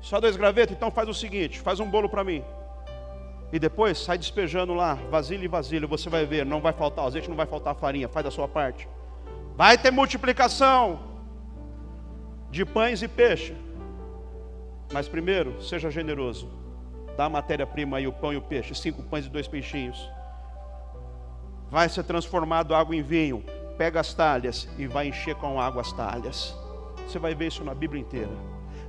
[0.00, 0.74] Só dois gravetos?
[0.74, 2.42] Então faz o seguinte: faz um bolo para mim.
[3.52, 5.86] E depois sai despejando lá, vasilha e vasilha.
[5.86, 8.08] Você vai ver, não vai faltar azeite, não vai faltar farinha.
[8.08, 8.88] Faz a sua parte.
[9.54, 10.98] Vai ter multiplicação
[12.50, 13.54] de pães e peixe.
[14.92, 16.48] Mas primeiro, seja generoso.
[17.16, 18.74] Dá a matéria-prima aí, o pão e o peixe.
[18.74, 20.17] Cinco pães e dois peixinhos.
[21.70, 23.44] Vai ser transformado água em vinho.
[23.76, 26.56] Pega as talhas e vai encher com água as talhas.
[27.06, 28.32] Você vai ver isso na Bíblia inteira.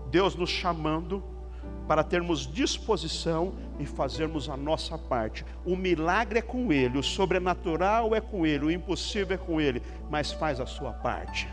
[0.07, 1.23] Deus nos chamando
[1.87, 5.45] para termos disposição e fazermos a nossa parte.
[5.65, 9.81] O milagre é com Ele, o sobrenatural é com Ele, o impossível é com Ele,
[10.09, 11.47] mas faz a sua parte.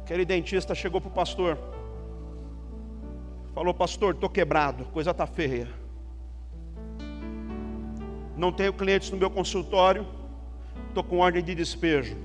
[0.00, 1.58] Aquele dentista chegou para o pastor,
[3.54, 5.83] falou: Pastor, estou quebrado, coisa está feia.
[8.36, 10.06] Não tenho clientes no meu consultório,
[10.88, 12.16] estou com ordem de despejo,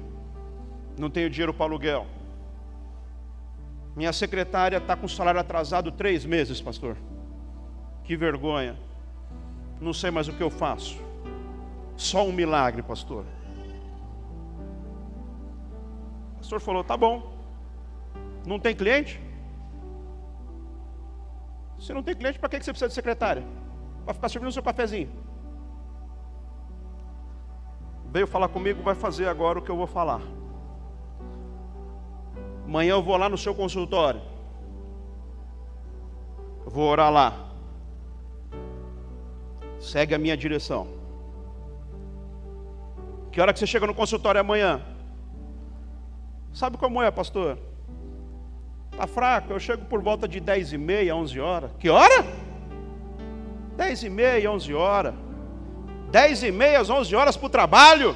[0.98, 2.08] não tenho dinheiro para aluguel
[4.00, 6.96] minha secretária está com salário atrasado três meses, pastor.
[8.06, 8.78] Que vergonha.
[9.82, 10.98] Não sei mais o que eu faço.
[11.98, 13.26] Só um milagre, pastor.
[16.36, 17.34] O pastor falou: tá bom.
[18.48, 19.20] Não tem cliente?
[21.78, 23.44] Se não tem cliente, para que você precisa de secretária?
[24.06, 25.10] Para ficar servindo o seu cafezinho.
[28.12, 30.22] Veio falar comigo, vai fazer agora o que eu vou falar.
[32.66, 34.22] Amanhã eu vou lá no seu consultório.
[36.66, 37.50] Eu vou orar lá.
[39.80, 40.88] Segue a minha direção.
[43.32, 44.82] Que hora que você chega no consultório amanhã?
[46.52, 47.60] Sabe como é, pastor?
[48.98, 51.72] Tá fraco, eu chego por volta de 10 e meia, 11 horas.
[51.80, 52.26] Que hora?
[53.78, 55.29] 10 e meia, 11 horas.
[56.12, 58.16] 10 e meia, 11 horas para o trabalho.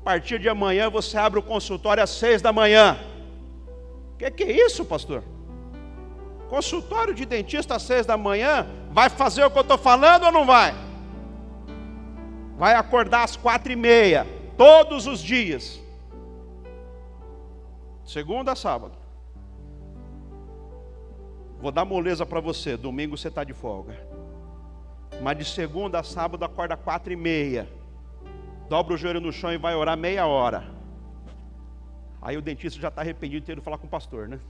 [0.00, 2.98] A partir de amanhã você abre o consultório às seis da manhã.
[4.14, 5.22] O que, que é isso, pastor?
[6.48, 10.32] Consultório de dentista às seis da manhã, vai fazer o que eu estou falando ou
[10.32, 10.74] não vai?
[12.58, 14.26] Vai acordar às quatro e meia,
[14.56, 15.80] todos os dias.
[18.04, 18.92] Segunda a sábado.
[21.60, 24.11] Vou dar moleza para você, domingo você está de folga.
[25.20, 27.68] Mas de segunda a sábado acorda quatro e meia
[28.72, 30.64] dobra o joelho no chão e vai orar meia hora.
[32.22, 34.40] Aí o dentista já está arrependido de ter falar com o pastor, né?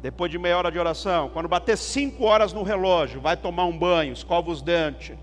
[0.00, 3.76] Depois de meia hora de oração, quando bater cinco horas no relógio, vai tomar um
[3.76, 5.18] banho, escova os dentes.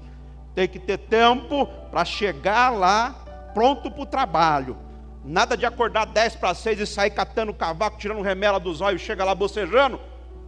[0.53, 3.15] Tem que ter tempo para chegar lá
[3.53, 4.75] pronto para o trabalho.
[5.23, 9.23] Nada de acordar dez para seis e sair catando cavaco, tirando remela dos olhos, chega
[9.23, 9.97] lá bocejando.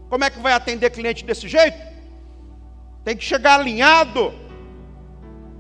[0.09, 1.94] Como é que vai atender cliente desse jeito?
[3.06, 4.34] Tem que chegar alinhado.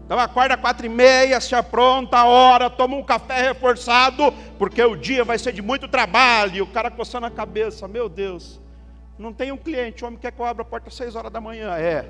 [0.03, 4.95] Então acorda quatro e meia, se apronta a hora, toma um café reforçado, porque o
[4.95, 6.63] dia vai ser de muito trabalho.
[6.63, 8.59] O cara coçando a cabeça, meu Deus,
[9.17, 11.31] não tem um cliente, o homem quer que eu abra a porta às seis horas
[11.31, 11.73] da manhã.
[11.75, 12.09] É.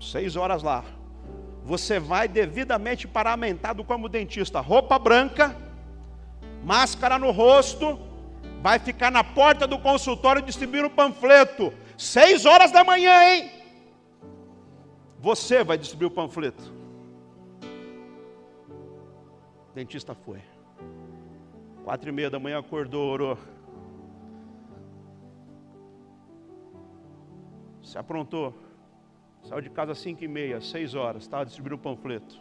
[0.00, 0.84] Seis horas lá.
[1.64, 5.54] Você vai devidamente paramentado como dentista, roupa branca,
[6.64, 7.98] máscara no rosto,
[8.62, 11.72] vai ficar na porta do consultório distribuindo um panfleto.
[11.98, 13.50] Seis horas da manhã, hein?
[15.18, 16.72] Você vai distribuir o panfleto.
[19.68, 20.40] O dentista foi.
[21.82, 23.38] Quatro e meia da manhã acordou, orou.
[27.82, 28.54] Se aprontou.
[29.42, 32.40] Saiu de casa às cinco e meia, seis horas, estava distribuindo o panfleto.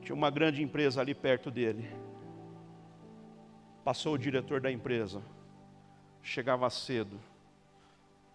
[0.00, 1.88] Tinha uma grande empresa ali perto dele.
[3.84, 5.22] Passou o diretor da empresa.
[6.20, 7.20] Chegava cedo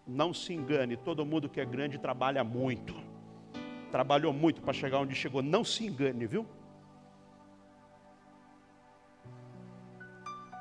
[0.10, 2.96] não se engane, todo mundo que é grande trabalha muito.
[3.92, 5.44] Trabalhou muito para chegar onde chegou.
[5.44, 6.48] Não se engane, viu?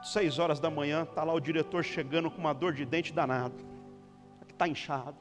[0.03, 3.57] Seis horas da manhã, está lá o diretor chegando com uma dor de dente danado.
[4.49, 5.17] Está inchado.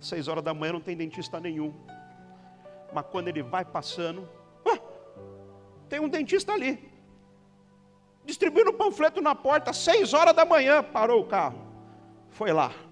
[0.00, 1.72] Seis horas da manhã não tem dentista nenhum.
[2.92, 4.28] Mas quando ele vai passando,
[4.66, 4.78] ah,
[5.88, 6.90] tem um dentista ali.
[8.24, 11.66] Distribuindo panfleto na porta, seis horas da manhã, parou o carro.
[12.30, 12.87] Foi lá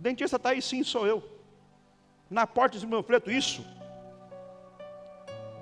[0.00, 1.22] dentista está aí, sim, sou eu.
[2.28, 3.64] Na porta do meu panfleto, isso.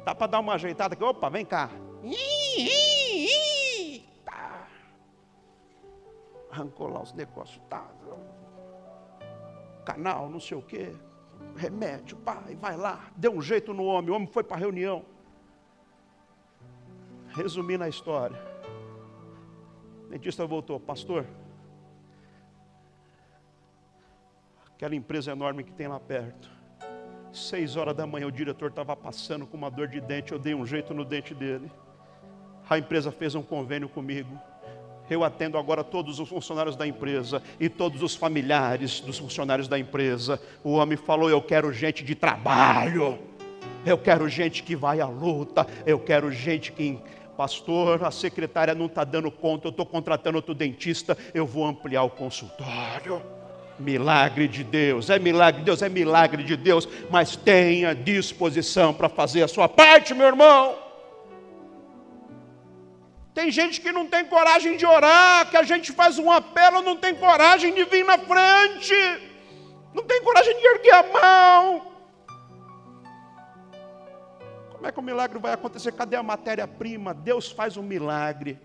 [0.05, 1.05] Tá para dar uma ajeitada aqui.
[1.05, 1.70] Opa, vem cá.
[4.24, 4.66] Tá.
[6.51, 7.61] Arrancou lá os negócios.
[7.68, 7.86] Tá.
[9.84, 10.95] Canal, não sei o quê.
[11.57, 13.11] Remédio, pai, vai lá.
[13.16, 14.11] Deu um jeito no homem.
[14.11, 15.05] O homem foi para a reunião.
[17.28, 18.39] Resumindo a história.
[20.05, 21.26] O dentista voltou, pastor.
[24.79, 26.49] Aquela empresa enorme que tem lá perto.
[27.33, 30.55] Seis horas da manhã o diretor estava passando com uma dor de dente, eu dei
[30.55, 31.68] um jeito no dente dele.
[32.70, 34.41] A empresa fez um convênio comigo.
[35.11, 39.76] Eu atendo agora todos os funcionários da empresa e todos os familiares dos funcionários da
[39.76, 40.41] empresa.
[40.62, 43.18] O homem falou: Eu quero gente de trabalho,
[43.85, 47.01] eu quero gente que vai à luta, eu quero gente que
[47.37, 52.05] pastor, a secretária não está dando conta, eu estou contratando outro dentista, eu vou ampliar
[52.05, 53.20] o consultório.
[53.79, 59.09] Milagre de Deus, é milagre de Deus, é milagre de Deus, mas tenha disposição para
[59.09, 60.76] fazer a sua parte, meu irmão.
[63.33, 66.97] Tem gente que não tem coragem de orar, que a gente faz um apelo, não
[66.97, 68.95] tem coragem de vir na frente,
[69.95, 71.93] não tem coragem de erguer a mão.
[74.72, 75.93] Como é que o milagre vai acontecer?
[75.93, 77.14] Cadê a matéria-prima?
[77.14, 78.59] Deus faz um milagre.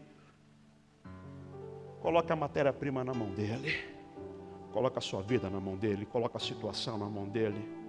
[2.01, 3.92] Coloca a matéria-prima na mão dele.
[4.73, 6.03] Coloca a sua vida na mão dele.
[6.03, 7.82] Coloca a situação na mão dele.